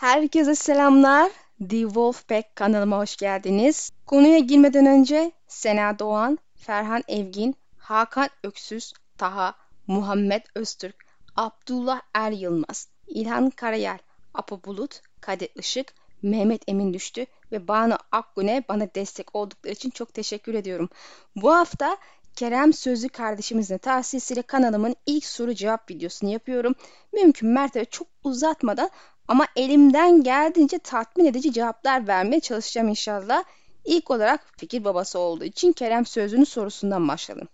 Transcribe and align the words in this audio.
Herkese 0.00 0.54
selamlar. 0.54 1.30
The 1.70 1.80
Wolfpack 1.80 2.56
kanalıma 2.56 2.98
hoş 2.98 3.16
geldiniz. 3.16 3.90
Konuya 4.06 4.38
girmeden 4.38 4.86
önce 4.86 5.32
Sena 5.48 5.98
Doğan, 5.98 6.38
Ferhan 6.54 7.02
Evgin, 7.08 7.56
Hakan 7.78 8.28
Öksüz, 8.42 8.92
Taha, 9.16 9.54
Muhammed 9.86 10.42
Öztürk, 10.54 10.96
Abdullah 11.36 12.00
Er 12.14 12.32
Yılmaz, 12.32 12.88
İlhan 13.06 13.50
Karayel, 13.50 13.98
Apo 14.34 14.60
Bulut, 14.64 15.00
Kadir 15.20 15.50
Işık, 15.54 15.94
Mehmet 16.22 16.62
Emin 16.66 16.94
Düştü 16.94 17.26
ve 17.52 17.68
Banu 17.68 17.96
Akgün'e 18.12 18.64
bana 18.68 18.94
destek 18.94 19.34
oldukları 19.34 19.72
için 19.72 19.90
çok 19.90 20.14
teşekkür 20.14 20.54
ediyorum. 20.54 20.88
Bu 21.36 21.54
hafta 21.54 21.96
Kerem 22.38 22.72
Sözlü 22.72 23.08
kardeşimizin 23.08 23.78
tavsiyesiyle 23.78 24.42
kanalımın 24.42 24.96
ilk 25.06 25.24
soru 25.24 25.54
cevap 25.54 25.90
videosunu 25.90 26.30
yapıyorum. 26.30 26.74
Mümkün 27.12 27.48
mertebe 27.48 27.84
çok 27.84 28.06
uzatmadan 28.24 28.90
ama 29.28 29.46
elimden 29.56 30.22
geldiğince 30.22 30.78
tatmin 30.78 31.24
edici 31.24 31.52
cevaplar 31.52 32.08
vermeye 32.08 32.40
çalışacağım 32.40 32.88
inşallah. 32.88 33.44
İlk 33.84 34.10
olarak 34.10 34.46
fikir 34.56 34.84
babası 34.84 35.18
olduğu 35.18 35.44
için 35.44 35.72
Kerem 35.72 36.06
Sözlü'nün 36.06 36.44
sorusundan 36.44 37.08
başlayalım. 37.08 37.48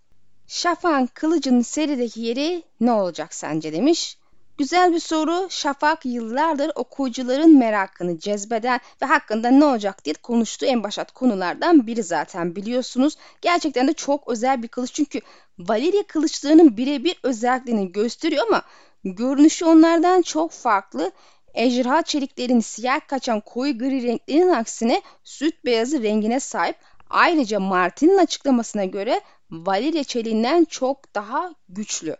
Şafak'ın 0.47 1.05
kılıcının 1.13 1.61
serideki 1.61 2.21
yeri 2.21 2.63
ne 2.79 2.91
olacak 2.91 3.33
sence 3.33 3.73
demiş. 3.73 4.17
Güzel 4.57 4.93
bir 4.93 4.99
soru. 4.99 5.47
Şafak 5.49 6.05
yıllardır 6.05 6.71
okuyucuların 6.75 7.57
merakını 7.57 8.19
cezbeden 8.19 8.79
ve 9.01 9.05
hakkında 9.05 9.49
ne 9.49 9.65
olacak 9.65 10.05
diye 10.05 10.13
konuştuğu 10.13 10.65
en 10.65 10.83
başat 10.83 11.11
konulardan 11.11 11.87
biri 11.87 12.03
zaten 12.03 12.55
biliyorsunuz. 12.55 13.17
Gerçekten 13.41 13.87
de 13.87 13.93
çok 13.93 14.27
özel 14.27 14.63
bir 14.63 14.67
kılıç 14.67 14.93
çünkü 14.93 15.21
Valeria 15.59 16.03
kılıçlarının 16.07 16.77
birebir 16.77 17.19
özelliklerini 17.23 17.91
gösteriyor 17.91 18.47
ama 18.47 18.61
görünüşü 19.03 19.65
onlardan 19.65 20.21
çok 20.21 20.51
farklı. 20.51 21.11
Ejderha 21.53 22.01
çeliklerin 22.01 22.59
siyah 22.59 23.07
kaçan 23.07 23.39
koyu 23.39 23.77
gri 23.77 24.03
renklerinin 24.03 24.53
aksine 24.53 25.01
süt 25.23 25.65
beyazı 25.65 26.03
rengine 26.03 26.39
sahip. 26.39 26.75
Ayrıca 27.09 27.59
Martin'in 27.59 28.17
açıklamasına 28.17 28.85
göre 28.85 29.21
Valeria 29.51 30.03
çeliğinden 30.03 30.65
çok 30.65 31.15
daha 31.15 31.53
güçlü. 31.69 32.15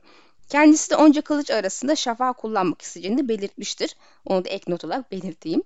Kendisi 0.50 0.92
de 0.92 0.96
onca 0.96 1.22
kılıç 1.22 1.52
arasında 1.52 1.96
şafak 1.96 2.38
kullanmak 2.38 2.82
isteyeceğini 2.82 3.30
belirtmiştir. 3.30 3.96
Onu 4.26 4.46
da 4.46 4.50
ek 4.50 4.64
not 4.68 4.86
olarak 4.86 5.12
belirteyim. 5.12 5.64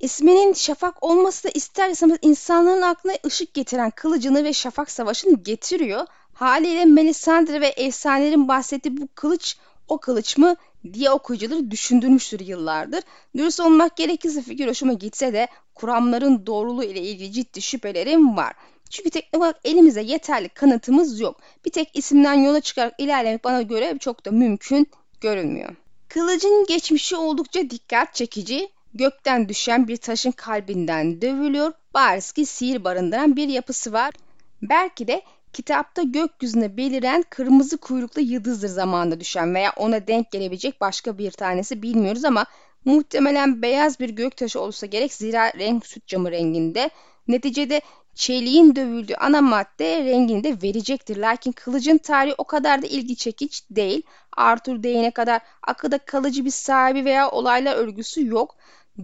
İsminin 0.00 0.52
şafak 0.52 1.02
olması 1.02 1.44
da 1.44 1.48
ister 1.54 1.90
istemez 1.90 2.18
insanların 2.22 2.82
aklına 2.82 3.14
ışık 3.26 3.54
getiren 3.54 3.90
kılıcını 3.90 4.44
ve 4.44 4.52
şafak 4.52 4.90
savaşını 4.90 5.42
getiriyor. 5.42 6.06
Haliyle 6.32 6.84
Melisandre 6.84 7.60
ve 7.60 7.66
efsanelerin 7.66 8.48
bahsettiği 8.48 8.96
bu 8.96 9.08
kılıç 9.14 9.56
o 9.88 9.98
kılıç 9.98 10.38
mı 10.38 10.56
diye 10.92 11.10
okuyucuları 11.10 11.70
düşündürmüştür 11.70 12.40
yıllardır. 12.40 13.00
Dürüst 13.36 13.60
olmak 13.60 13.96
gerekirse 13.96 14.42
fikir 14.42 14.68
hoşuma 14.68 14.92
gitse 14.92 15.32
de 15.32 15.48
kuramların 15.74 16.46
doğruluğu 16.46 16.84
ile 16.84 17.00
ilgili 17.00 17.32
ciddi 17.32 17.62
şüphelerim 17.62 18.36
var. 18.36 18.54
Çünkü 18.90 19.10
teknik 19.10 19.36
olarak 19.36 19.56
elimizde 19.64 20.00
yeterli 20.00 20.48
kanıtımız 20.48 21.20
yok. 21.20 21.40
Bir 21.64 21.70
tek 21.70 21.96
isimden 21.96 22.34
yola 22.34 22.60
çıkarak 22.60 22.94
ilerlemek 22.98 23.44
bana 23.44 23.62
göre 23.62 23.96
çok 24.00 24.24
da 24.24 24.30
mümkün 24.30 24.90
görünmüyor. 25.20 25.76
Kılıcın 26.08 26.66
geçmişi 26.68 27.16
oldukça 27.16 27.70
dikkat 27.70 28.14
çekici. 28.14 28.68
Gökten 28.94 29.48
düşen 29.48 29.88
bir 29.88 29.96
taşın 29.96 30.30
kalbinden 30.30 31.22
dövülüyor. 31.22 31.72
Bariz 31.94 32.32
ki 32.32 32.46
sihir 32.46 32.84
barındıran 32.84 33.36
bir 33.36 33.48
yapısı 33.48 33.92
var. 33.92 34.14
Belki 34.62 35.06
de 35.06 35.22
kitapta 35.52 36.02
gökyüzüne 36.02 36.76
beliren 36.76 37.24
kırmızı 37.30 37.76
kuyruklu 37.78 38.22
yıldızdır 38.22 38.68
zamanında 38.68 39.20
düşen 39.20 39.54
veya 39.54 39.72
ona 39.76 40.06
denk 40.06 40.30
gelebilecek 40.30 40.80
başka 40.80 41.18
bir 41.18 41.30
tanesi 41.30 41.82
bilmiyoruz 41.82 42.24
ama 42.24 42.46
muhtemelen 42.84 43.62
beyaz 43.62 44.00
bir 44.00 44.10
göktaşı 44.10 44.60
olursa 44.60 44.86
gerek 44.86 45.12
zira 45.12 45.52
renk 45.52 45.86
süt 45.86 46.06
camı 46.06 46.30
renginde. 46.30 46.90
Neticede 47.28 47.80
çeliğin 48.18 48.76
dövüldüğü 48.76 49.14
ana 49.14 49.40
madde 49.40 50.04
rengini 50.04 50.44
de 50.44 50.62
verecektir. 50.62 51.16
Lakin 51.16 51.52
kılıcın 51.52 51.98
tarihi 51.98 52.34
o 52.38 52.44
kadar 52.44 52.82
da 52.82 52.86
ilgi 52.86 53.16
çekici 53.16 53.60
değil. 53.70 54.02
Arthur 54.36 54.82
değine 54.82 55.10
kadar 55.10 55.40
akıda 55.62 55.98
kalıcı 55.98 56.44
bir 56.44 56.50
sahibi 56.50 57.04
veya 57.04 57.30
olaylar 57.30 57.76
örgüsü 57.76 58.26
yok. 58.26 58.56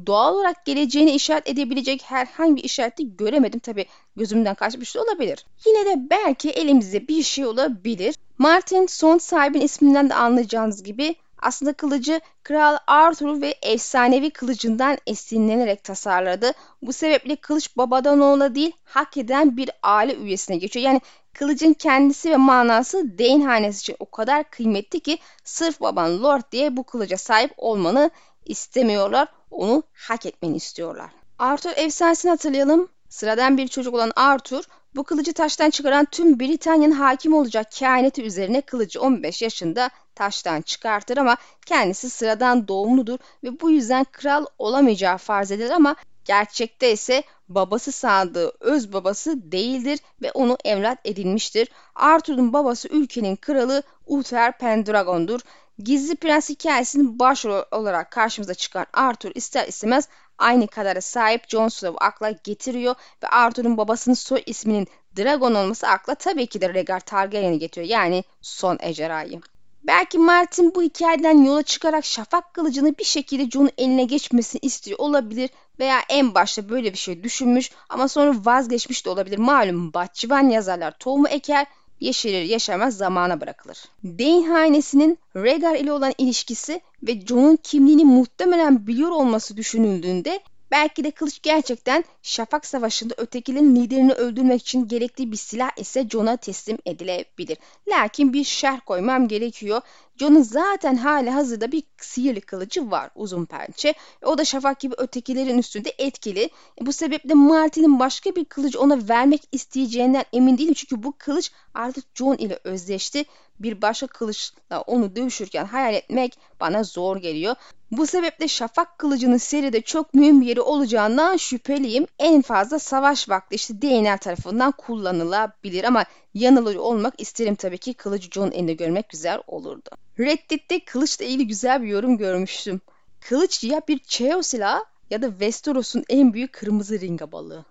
Doğal 0.07 0.35
olarak 0.35 0.67
geleceğini 0.67 1.11
işaret 1.11 1.49
edebilecek 1.49 2.03
herhangi 2.03 2.57
bir 2.57 2.65
işareti 2.65 3.17
göremedim. 3.17 3.61
Tabi 3.61 3.87
gözümden 4.17 4.55
kaçmış 4.55 4.95
da 4.95 5.03
olabilir. 5.03 5.47
Yine 5.67 5.87
de 5.87 6.11
belki 6.11 6.51
elimizde 6.51 7.09
bir 7.09 7.23
şey 7.23 7.47
olabilir. 7.47 8.15
Martin 8.39 8.87
son 8.87 9.19
sahibin 9.19 9.61
isminden 9.61 10.11
de 10.11 10.15
anlayacağınız 10.15 10.83
gibi 10.83 11.15
aslında 11.45 11.73
kılıcı 11.73 12.21
Kral 12.43 12.79
Arthur 12.87 13.41
ve 13.41 13.55
efsanevi 13.63 14.31
kılıcından 14.31 14.99
esinlenerek 15.07 15.85
tasarladı. 15.85 16.53
Bu 16.83 16.93
sebeple 16.93 17.37
kılıç 17.37 17.77
babadan 17.77 18.21
oğula 18.21 18.55
değil 18.55 18.73
hak 18.85 19.17
eden 19.17 19.57
bir 19.57 19.71
aile 19.83 20.15
üyesine 20.15 20.57
geçiyor. 20.57 20.87
Yani 20.87 21.01
kılıcın 21.35 21.73
kendisi 21.73 22.31
ve 22.31 22.37
manası 22.37 23.19
Dane 23.19 23.45
hanesi 23.45 23.81
için 23.81 23.97
o 23.99 24.11
kadar 24.11 24.51
kıymetli 24.51 25.01
ki 25.01 25.19
sırf 25.45 25.81
baban 25.81 26.23
Lord 26.23 26.53
diye 26.53 26.77
bu 26.77 26.85
kılıca 26.85 27.17
sahip 27.17 27.53
olmanı 27.57 28.11
istemiyorlar. 28.45 29.29
Onu 29.51 29.83
hak 29.93 30.27
etmeni 30.27 30.57
istiyorlar. 30.57 31.11
Arthur 31.39 31.73
efsanesini 31.77 32.31
hatırlayalım. 32.31 32.89
Sıradan 33.09 33.59
bir 33.59 33.69
çocuk 33.69 33.95
olan 33.95 34.13
Arthur 34.17 34.65
bu 34.97 35.05
kılıcı 35.05 35.33
taştan 35.33 35.71
çıkaran 35.71 36.05
tüm 36.05 36.41
Britanya'nın 36.41 36.95
hakim 36.95 37.35
olacak 37.35 37.73
kehaneti 37.73 38.23
üzerine 38.23 38.61
kılıcı 38.61 39.01
15 39.01 39.43
yaşında 39.43 39.91
taştan 40.15 40.63
çıkartır 40.63 41.17
ama 41.17 41.37
kendisi 41.67 42.11
sıradan 42.11 42.69
doğumludur 42.69 43.19
ve 43.45 43.61
bu 43.61 43.71
yüzden 43.71 44.05
kral 44.13 44.47
olamayacağı 44.59 45.19
farz 45.19 45.51
edilir 45.51 45.71
ama 45.71 45.97
gerçekte 46.25 46.93
ise 46.93 47.23
babası 47.49 47.93
sandığı 47.93 48.53
öz 48.61 48.93
babası 48.93 49.53
değildir 49.53 50.01
ve 50.23 50.33
onu 50.33 50.59
evlat 50.65 50.99
edinmiştir. 51.05 51.69
Arthur'un 51.95 52.53
babası 52.53 52.89
ülkenin 52.89 53.37
kralı 53.37 53.83
Uther 54.07 54.59
Pendragon'dur. 54.59 55.41
Gizli 55.79 56.17
Prens 56.17 56.51
hikayesinin 56.51 57.19
başrol 57.19 57.63
olarak 57.71 58.11
karşımıza 58.11 58.55
çıkan 58.55 58.87
Arthur 58.93 59.33
ister 59.35 59.69
istemez 59.69 60.09
aynı 60.39 60.67
kadara 60.67 61.01
sahip 61.01 61.49
Jon 61.49 61.69
Snow'u 61.69 62.05
akla 62.05 62.31
getiriyor 62.31 62.95
ve 63.23 63.29
Arthur'un 63.29 63.77
babasının 63.77 64.15
soy 64.15 64.43
isminin 64.47 64.89
Dragon 65.17 65.55
olması 65.55 65.89
akla 65.89 66.15
tabii 66.15 66.47
ki 66.47 66.61
de 66.61 66.69
Rhaegar 66.69 67.01
Targaryen'i 67.01 67.59
getiriyor. 67.59 67.91
Yani 67.91 68.25
son 68.43 68.79
ejderhayı. 68.81 69.41
Belki 69.87 70.19
Martin 70.19 70.75
bu 70.75 70.83
hikayeden 70.83 71.45
yola 71.45 71.63
çıkarak 71.63 72.05
şafak 72.05 72.55
kılıcını 72.55 72.99
bir 72.99 73.05
şekilde 73.05 73.51
Jon'un 73.51 73.71
eline 73.79 74.05
geçmesini 74.05 74.61
istiyor 74.63 74.99
olabilir 74.99 75.51
veya 75.79 76.01
en 76.09 76.35
başta 76.35 76.69
böyle 76.69 76.93
bir 76.93 76.99
şey 76.99 77.23
düşünmüş 77.23 77.71
ama 77.89 78.09
sonra 78.09 78.35
vazgeçmiş 78.45 79.07
de 79.07 79.11
olabilir. 79.11 79.39
Malum 79.39 79.93
bahçıvan 79.93 80.49
yazarlar 80.49 80.99
tohumu 80.99 81.29
eker 81.29 81.67
yeşerir 82.01 82.43
yaşamaz 82.43 82.97
zamana 82.97 83.41
bırakılır. 83.41 83.85
Dane 84.05 84.47
hanesinin 84.49 85.19
Rhaegar 85.37 85.75
ile 85.75 85.93
olan 85.93 86.13
ilişkisi 86.19 86.81
ve 87.03 87.21
Jon'un 87.21 87.57
kimliğini 87.57 88.05
muhtemelen 88.05 88.87
biliyor 88.87 89.11
olması 89.11 89.57
düşünüldüğünde 89.57 90.41
belki 90.75 91.05
de 91.05 91.11
kılıç 91.11 91.43
gerçekten 91.43 92.05
Şafak 92.23 92.67
Savaşı'nda 92.67 93.15
ötekilerin 93.17 93.77
liderini 93.77 94.13
öldürmek 94.13 94.61
için 94.61 94.89
gerekli 94.89 95.33
bir 95.33 95.37
silah 95.37 95.71
ise 95.77 96.09
Jon'a 96.09 96.37
teslim 96.37 96.79
edilebilir. 96.87 97.59
Lakin 97.89 98.33
bir 98.33 98.45
şerh 98.45 98.81
koymam 98.87 99.29
gerekiyor. 99.29 99.81
Jon'un 100.17 100.43
zaten 100.43 100.97
hali 100.97 101.31
hazırda 101.31 101.73
bir 101.73 101.83
sihirli 102.01 102.41
kılıcı 102.41 102.91
var 102.91 103.11
uzun 103.15 103.45
pençe. 103.45 103.95
O 104.23 104.39
da 104.39 104.45
Şafak 104.45 104.81
gibi 104.81 104.95
ötekilerin 104.99 105.59
üstünde 105.59 105.93
etkili. 105.99 106.51
Bu 106.81 106.93
sebeple 106.93 107.35
Martin'in 107.35 107.99
başka 107.99 108.37
bir 108.37 108.45
kılıcı 108.45 108.81
ona 108.81 109.09
vermek 109.09 109.43
isteyeceğinden 109.53 110.25
emin 110.33 110.59
değilim. 110.59 110.75
Çünkü 110.75 111.03
bu 111.03 111.15
kılıç 111.19 111.53
artık 111.75 112.05
Jon 112.15 112.37
ile 112.37 112.59
özleşti. 112.65 113.25
Bir 113.61 113.83
başka 113.83 114.07
kılıçla 114.07 114.81
onu 114.81 115.17
dövüşürken 115.17 115.65
hayal 115.65 115.95
etmek 115.95 116.39
bana 116.61 116.85
zor 116.85 117.17
geliyor. 117.17 117.57
Bu 117.91 118.07
sebeple 118.07 118.49
şafak 118.49 118.99
kılıcının 118.99 119.37
seride 119.37 119.81
çok 119.81 120.15
mühim 120.15 120.41
bir 120.41 120.47
yeri 120.47 120.61
olacağından 120.61 121.37
şüpheliyim. 121.37 122.07
En 122.19 122.43
fazla 122.43 122.79
savaş 122.79 123.29
vakti 123.29 123.55
işte 123.55 123.83
DNR 123.83 124.19
tarafından 124.19 124.73
kullanılabilir 124.73 125.85
ama 125.85 126.05
yanılıyor 126.35 126.81
olmak 126.81 127.21
isterim 127.21 127.55
tabii 127.55 127.79
ki 127.79 127.95
kılıcı 127.95 128.31
John 128.31 128.51
elinde 128.51 128.73
görmek 128.75 129.09
güzel 129.09 129.43
olurdu. 129.47 129.91
Reddit'te 130.19 130.85
kılıçla 130.85 131.25
ilgili 131.25 131.47
güzel 131.47 131.83
bir 131.83 131.89
yorum 131.89 132.17
görmüştüm. 132.19 132.81
Kılıç 133.21 133.65
ya 133.65 133.83
bir 133.89 133.99
Cheo 133.99 134.43
silahı 134.43 134.85
ya 135.11 135.23
da 135.23 135.31
Westeros'un 135.31 136.05
en 136.09 136.33
büyük 136.33 136.53
kırmızı 136.53 137.01
ringa 137.01 137.33
balığı. 137.33 137.65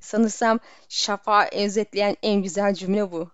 Sanırsam 0.00 0.58
şafağı 0.88 1.44
özetleyen 1.52 2.16
en 2.22 2.42
güzel 2.42 2.74
cümle 2.74 3.12
bu. 3.12 3.28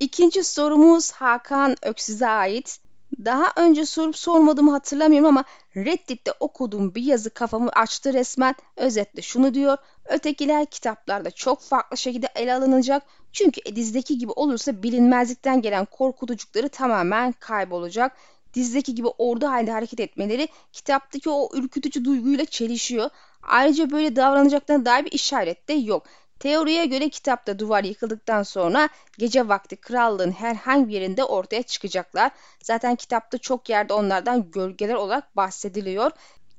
İkinci 0.00 0.44
sorumuz 0.44 1.10
Hakan 1.10 1.76
Öksüz'e 1.82 2.26
ait. 2.26 2.80
Daha 3.24 3.52
önce 3.56 3.86
sorup 3.86 4.16
sormadığımı 4.16 4.70
hatırlamıyorum 4.70 5.28
ama 5.28 5.44
Reddit'te 5.76 6.32
okuduğum 6.40 6.94
bir 6.94 7.02
yazı 7.02 7.30
kafamı 7.30 7.70
açtı 7.70 8.12
resmen. 8.12 8.54
Özetle 8.76 9.22
şunu 9.22 9.54
diyor. 9.54 9.76
Ötekiler 10.04 10.66
kitaplarda 10.66 11.30
çok 11.30 11.62
farklı 11.62 11.96
şekilde 11.96 12.28
ele 12.34 12.54
alınacak. 12.54 13.02
Çünkü 13.38 13.76
dizdeki 13.76 14.18
gibi 14.18 14.32
olursa 14.32 14.82
bilinmezlikten 14.82 15.62
gelen 15.62 15.84
korkutucukları 15.84 16.68
tamamen 16.68 17.32
kaybolacak. 17.32 18.16
dizideki 18.54 18.94
gibi 18.94 19.08
ordu 19.08 19.46
halinde 19.46 19.70
hareket 19.70 20.00
etmeleri 20.00 20.48
kitaptaki 20.72 21.30
o 21.30 21.50
ürkütücü 21.54 22.04
duyguyla 22.04 22.44
çelişiyor. 22.44 23.10
Ayrıca 23.42 23.90
böyle 23.90 24.16
davranacaklarına 24.16 24.84
dair 24.84 25.04
bir 25.04 25.12
işaret 25.12 25.68
de 25.68 25.72
yok. 25.72 26.06
Teoriye 26.40 26.86
göre 26.86 27.08
kitapta 27.08 27.58
duvar 27.58 27.84
yıkıldıktan 27.84 28.42
sonra 28.42 28.88
gece 29.18 29.48
vakti 29.48 29.76
krallığın 29.76 30.30
herhangi 30.30 30.88
bir 30.88 30.92
yerinde 30.92 31.24
ortaya 31.24 31.62
çıkacaklar. 31.62 32.30
Zaten 32.62 32.96
kitapta 32.96 33.38
çok 33.38 33.68
yerde 33.68 33.92
onlardan 33.92 34.50
gölgeler 34.50 34.94
olarak 34.94 35.36
bahsediliyor. 35.36 36.10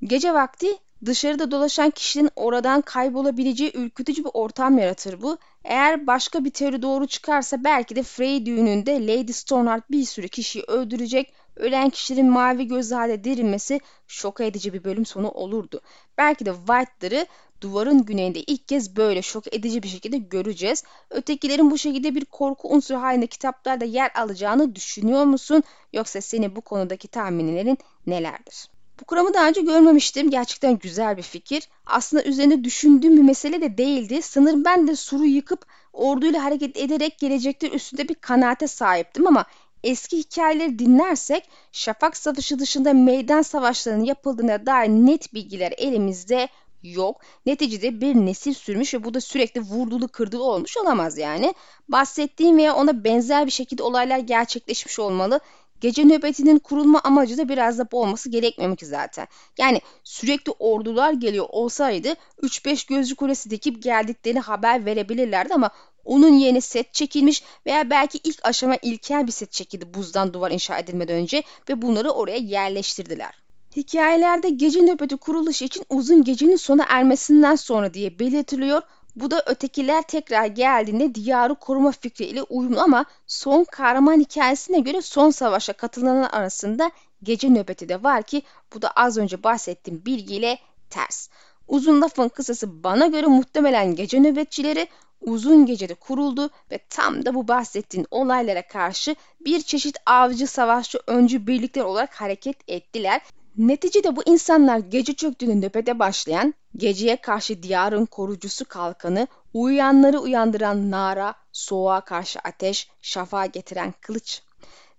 Gece 0.03 0.33
vakti 0.33 0.77
dışarıda 1.05 1.51
dolaşan 1.51 1.89
kişinin 1.89 2.29
oradan 2.35 2.81
kaybolabileceği 2.81 3.71
ürkütücü 3.75 4.23
bir 4.23 4.31
ortam 4.33 4.77
yaratır 4.77 5.21
bu. 5.21 5.37
Eğer 5.63 6.07
başka 6.07 6.45
bir 6.45 6.51
teori 6.51 6.81
doğru 6.81 7.07
çıkarsa 7.07 7.63
belki 7.63 7.95
de 7.95 8.03
Frey 8.03 8.45
düğününde 8.45 9.07
Lady 9.07 9.31
Stoneheart 9.31 9.91
bir 9.91 10.03
sürü 10.03 10.27
kişiyi 10.27 10.63
öldürecek 10.63 11.33
ölen 11.55 11.89
kişilerin 11.89 12.29
mavi 12.29 12.67
gözlü 12.67 12.95
halde 12.95 13.23
dirilmesi 13.23 13.79
şok 14.07 14.41
edici 14.41 14.73
bir 14.73 14.83
bölüm 14.83 15.05
sonu 15.05 15.29
olurdu. 15.29 15.81
Belki 16.17 16.45
de 16.45 16.53
White'ları 16.53 17.25
duvarın 17.61 18.05
güneyinde 18.05 18.39
ilk 18.39 18.67
kez 18.67 18.95
böyle 18.95 19.21
şok 19.21 19.53
edici 19.53 19.83
bir 19.83 19.87
şekilde 19.87 20.17
göreceğiz. 20.17 20.83
Ötekilerin 21.09 21.71
bu 21.71 21.77
şekilde 21.77 22.15
bir 22.15 22.25
korku 22.25 22.69
unsuru 22.69 23.01
halinde 23.01 23.27
kitaplarda 23.27 23.85
yer 23.85 24.11
alacağını 24.15 24.75
düşünüyor 24.75 25.23
musun? 25.23 25.63
Yoksa 25.93 26.21
senin 26.21 26.55
bu 26.55 26.61
konudaki 26.61 27.07
tahminlerin 27.07 27.77
nelerdir? 28.07 28.69
Bu 29.01 29.05
kuramı 29.05 29.33
daha 29.33 29.47
önce 29.47 29.61
görmemiştim. 29.61 30.29
Gerçekten 30.29 30.77
güzel 30.77 31.17
bir 31.17 31.21
fikir. 31.21 31.69
Aslında 31.85 32.23
üzerinde 32.23 32.63
düşündüğüm 32.63 33.17
bir 33.17 33.21
mesele 33.21 33.61
de 33.61 33.77
değildi. 33.77 34.21
Sanırım 34.21 34.65
ben 34.65 34.87
de 34.87 34.95
suru 34.95 35.25
yıkıp 35.25 35.65
orduyla 35.93 36.43
hareket 36.43 36.77
ederek 36.77 37.19
gelecektir 37.19 37.71
üstünde 37.71 38.09
bir 38.09 38.15
kanaate 38.15 38.67
sahiptim 38.67 39.27
ama 39.27 39.45
eski 39.83 40.17
hikayeleri 40.17 40.79
dinlersek 40.79 41.49
Şafak 41.71 42.17
Savaşı 42.17 42.59
dışında 42.59 42.93
meydan 42.93 43.41
savaşlarının 43.41 44.05
yapıldığına 44.05 44.65
dair 44.65 44.89
net 44.89 45.33
bilgiler 45.33 45.73
elimizde 45.77 46.49
yok. 46.83 47.21
Neticede 47.45 48.01
bir 48.01 48.15
nesil 48.15 48.53
sürmüş 48.53 48.93
ve 48.93 49.03
bu 49.03 49.13
da 49.13 49.21
sürekli 49.21 49.61
vurdulu 49.61 50.07
kırdılı 50.07 50.43
olmuş 50.43 50.77
olamaz 50.77 51.17
yani. 51.17 51.53
Bahsettiğim 51.89 52.57
veya 52.57 52.75
ona 52.75 53.03
benzer 53.03 53.45
bir 53.45 53.51
şekilde 53.51 53.83
olaylar 53.83 54.19
gerçekleşmiş 54.19 54.99
olmalı. 54.99 55.39
Gece 55.81 56.03
nöbetinin 56.03 56.59
kurulma 56.59 57.01
amacı 57.03 57.37
da 57.37 57.49
biraz 57.49 57.79
da 57.79 57.91
bu 57.91 58.01
olması 58.01 58.29
gerekmiyor 58.29 58.77
ki 58.77 58.85
zaten. 58.85 59.27
Yani 59.57 59.81
sürekli 60.03 60.51
ordular 60.59 61.13
geliyor 61.13 61.45
olsaydı 61.49 62.13
3-5 62.41 62.89
gözcü 62.89 63.15
kulesi 63.15 63.49
dikip 63.49 63.83
geldiklerini 63.83 64.39
haber 64.39 64.85
verebilirlerdi 64.85 65.53
ama 65.53 65.71
onun 66.05 66.33
yerine 66.33 66.61
set 66.61 66.93
çekilmiş 66.93 67.43
veya 67.65 67.89
belki 67.89 68.19
ilk 68.23 68.39
aşama 68.45 68.75
ilkel 68.81 69.27
bir 69.27 69.31
set 69.31 69.51
çekildi 69.51 69.93
buzdan 69.93 70.33
duvar 70.33 70.51
inşa 70.51 70.79
edilmeden 70.79 71.15
önce 71.15 71.43
ve 71.69 71.81
bunları 71.81 72.11
oraya 72.11 72.37
yerleştirdiler. 72.37 73.41
Hikayelerde 73.75 74.49
gece 74.49 74.81
nöbeti 74.81 75.17
kuruluşu 75.17 75.65
için 75.65 75.83
uzun 75.89 76.23
gecenin 76.23 76.55
sona 76.55 76.85
ermesinden 76.89 77.55
sonra 77.55 77.93
diye 77.93 78.19
belirtiliyor. 78.19 78.81
Bu 79.19 79.31
da 79.31 79.43
ötekiler 79.45 80.01
tekrar 80.01 80.45
geldiğinde 80.45 81.15
diyarı 81.15 81.55
koruma 81.55 81.91
fikriyle 81.91 82.43
uyumlu 82.43 82.81
ama 82.81 83.05
son 83.27 83.63
kahraman 83.63 84.19
hikayesine 84.19 84.79
göre 84.79 85.01
son 85.01 85.29
savaşa 85.29 85.73
katılanlar 85.73 86.29
arasında 86.31 86.91
gece 87.23 87.49
nöbeti 87.49 87.89
de 87.89 88.03
var 88.03 88.23
ki 88.23 88.41
bu 88.73 88.81
da 88.81 88.91
az 88.91 89.17
önce 89.17 89.43
bahsettiğim 89.43 90.05
bilgiyle 90.05 90.59
ters. 90.89 91.29
Uzun 91.67 92.01
lafın 92.01 92.29
kısası 92.29 92.83
bana 92.83 93.07
göre 93.07 93.27
muhtemelen 93.27 93.95
gece 93.95 94.19
nöbetçileri 94.19 94.87
uzun 95.21 95.65
gecede 95.65 95.93
kuruldu 95.93 96.49
ve 96.71 96.79
tam 96.89 97.25
da 97.25 97.33
bu 97.33 97.47
bahsettiğin 97.47 98.07
olaylara 98.11 98.67
karşı 98.67 99.15
bir 99.45 99.61
çeşit 99.61 99.97
avcı 100.05 100.47
savaşçı 100.47 100.99
öncü 101.07 101.47
birlikler 101.47 101.83
olarak 101.83 102.21
hareket 102.21 102.57
ettiler. 102.67 103.21
Neticede 103.59 104.15
bu 104.15 104.23
insanlar 104.25 104.77
gece 104.77 105.13
çöktüğünde 105.13 105.67
nöbete 105.67 105.99
başlayan, 105.99 106.53
geceye 106.77 107.21
karşı 107.21 107.63
diyarın 107.63 108.05
korucusu 108.05 108.65
kalkanı, 108.65 109.27
uyuyanları 109.53 110.19
uyandıran 110.19 110.91
nara, 110.91 111.35
soğuğa 111.51 112.01
karşı 112.01 112.39
ateş, 112.39 112.89
şafağa 113.01 113.45
getiren 113.45 113.93
kılıç. 114.01 114.41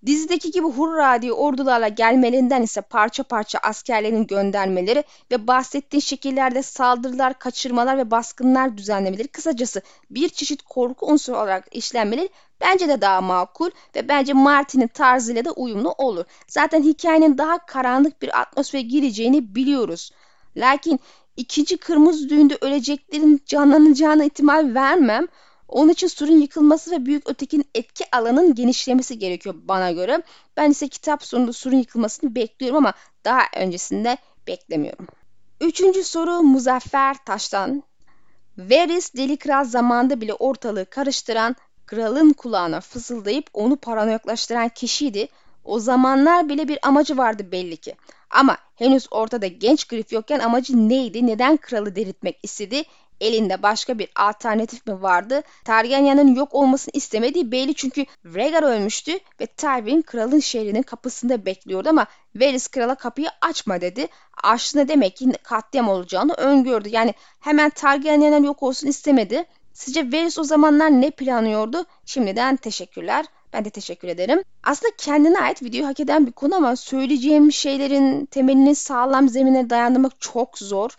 Dizideki 0.07 0.51
gibi 0.51 0.67
hurra 0.67 1.23
diye 1.23 1.33
ordularla 1.33 1.89
gelmelerinden 1.89 2.63
ise 2.63 2.81
parça 2.81 3.23
parça 3.23 3.59
askerlerin 3.59 4.27
göndermeleri 4.27 5.05
ve 5.31 5.47
bahsettiğin 5.47 6.01
şekillerde 6.01 6.63
saldırılar, 6.63 7.39
kaçırmalar 7.39 7.99
ve 7.99 8.11
baskınlar 8.11 8.79
düzenlemeleri 8.79 9.29
kısacası 9.29 9.83
bir 10.11 10.29
çeşit 10.29 10.63
korku 10.63 11.07
unsuru 11.07 11.37
olarak 11.37 11.69
işlenmeleri 11.73 12.29
bence 12.61 12.89
de 12.89 13.01
daha 13.01 13.21
makul 13.21 13.71
ve 13.97 14.09
bence 14.09 14.33
Martin'in 14.33 14.87
tarzıyla 14.87 15.45
da 15.45 15.53
uyumlu 15.53 15.93
olur. 15.93 16.25
Zaten 16.49 16.83
hikayenin 16.83 17.39
daha 17.39 17.67
karanlık 17.67 18.23
bir 18.23 18.41
atmosfere 18.41 18.83
gireceğini 18.83 19.55
biliyoruz. 19.55 20.13
Lakin 20.57 21.01
ikinci 21.37 21.77
kırmızı 21.77 22.29
düğünde 22.29 22.59
öleceklerin 22.61 23.43
canlanacağına 23.47 24.25
ihtimal 24.25 24.75
vermem. 24.75 25.27
Onun 25.71 25.89
için 25.89 26.07
surun 26.07 26.41
yıkılması 26.41 26.91
ve 26.91 27.07
büyük 27.07 27.31
ötekinin 27.31 27.65
etki 27.75 28.05
alanının 28.17 28.55
genişlemesi 28.55 29.19
gerekiyor 29.19 29.55
bana 29.63 29.93
göre. 29.93 30.23
Ben 30.57 30.71
ise 30.71 30.89
kitap 30.89 31.25
sonunda 31.25 31.53
surun 31.53 31.77
yıkılmasını 31.77 32.35
bekliyorum 32.35 32.77
ama 32.77 32.93
daha 33.25 33.43
öncesinde 33.57 34.17
beklemiyorum. 34.47 35.07
Üçüncü 35.61 36.05
soru 36.05 36.43
Muzaffer 36.43 37.17
Taş'tan. 37.27 37.83
Varys 38.59 39.15
Deli 39.15 39.37
Kral 39.37 39.65
zamanda 39.65 40.21
bile 40.21 40.35
ortalığı 40.35 40.91
karıştıran, 40.91 41.57
kralın 41.87 42.33
kulağına 42.33 42.81
fısıldayıp 42.81 43.51
onu 43.53 43.77
paranoyaklaştıran 43.77 44.69
kişiydi. 44.69 45.29
O 45.65 45.81
zamanlar 45.81 46.49
bile 46.49 46.69
bir 46.69 46.79
amacı 46.83 47.17
vardı 47.17 47.53
belli 47.53 47.77
ki. 47.77 47.95
Ama 48.31 48.59
henüz 48.75 49.07
ortada 49.11 49.47
genç 49.47 49.85
Griff 49.85 50.13
yokken 50.13 50.41
amacı 50.41 50.89
neydi? 50.89 51.27
Neden 51.27 51.57
kralı 51.57 51.97
deritmek 51.97 52.39
istedi? 52.43 52.85
Elinde 53.21 53.63
başka 53.63 53.99
bir 53.99 54.09
alternatif 54.17 54.87
mi 54.87 55.03
vardı? 55.03 55.43
Targaryen'in 55.65 56.35
yok 56.35 56.55
olmasını 56.55 56.93
istemediği 56.95 57.53
belli 57.53 57.75
çünkü 57.75 58.07
Rhaegar 58.25 58.63
ölmüştü 58.63 59.13
ve 59.41 59.47
Tywin 59.47 60.03
kralın 60.03 60.41
şehrinin 60.41 60.83
kapısında 60.83 61.47
bekliyordu 61.47 61.89
ama 61.89 62.07
Varys 62.37 62.69
krala 62.69 62.95
kapıyı 62.95 63.29
açma 63.41 63.81
dedi. 63.81 64.09
Açtığında 64.43 64.89
demek 64.89 65.17
ki 65.17 65.33
katliam 65.43 65.89
olacağını 65.89 66.35
öngördü. 66.35 66.89
Yani 66.89 67.15
hemen 67.41 67.71
Targaryen'in 67.71 68.45
yok 68.45 68.63
olsun 68.63 68.89
istemedi. 68.89 69.45
Sizce 69.73 70.13
Varys 70.13 70.39
o 70.39 70.45
zamanlar 70.45 70.91
ne 70.91 71.11
planlıyordu? 71.11 71.87
Şimdiden 72.07 72.57
teşekkürler. 72.57 73.27
Ben 73.53 73.65
de 73.65 73.71
teşekkür 73.71 74.09
ederim. 74.09 74.43
Aslında 74.63 74.93
kendine 74.99 75.41
ait 75.41 75.63
videoyu 75.63 75.87
hak 75.87 76.01
eden 76.01 76.27
bir 76.27 76.33
konu 76.33 76.55
ama 76.55 76.77
söyleyeceğim 76.77 77.53
şeylerin 77.53 78.27
temelini 78.27 78.75
sağlam 78.75 79.29
zemine 79.29 79.71
dayandırmak 79.71 80.21
çok 80.21 80.59
zor. 80.59 80.91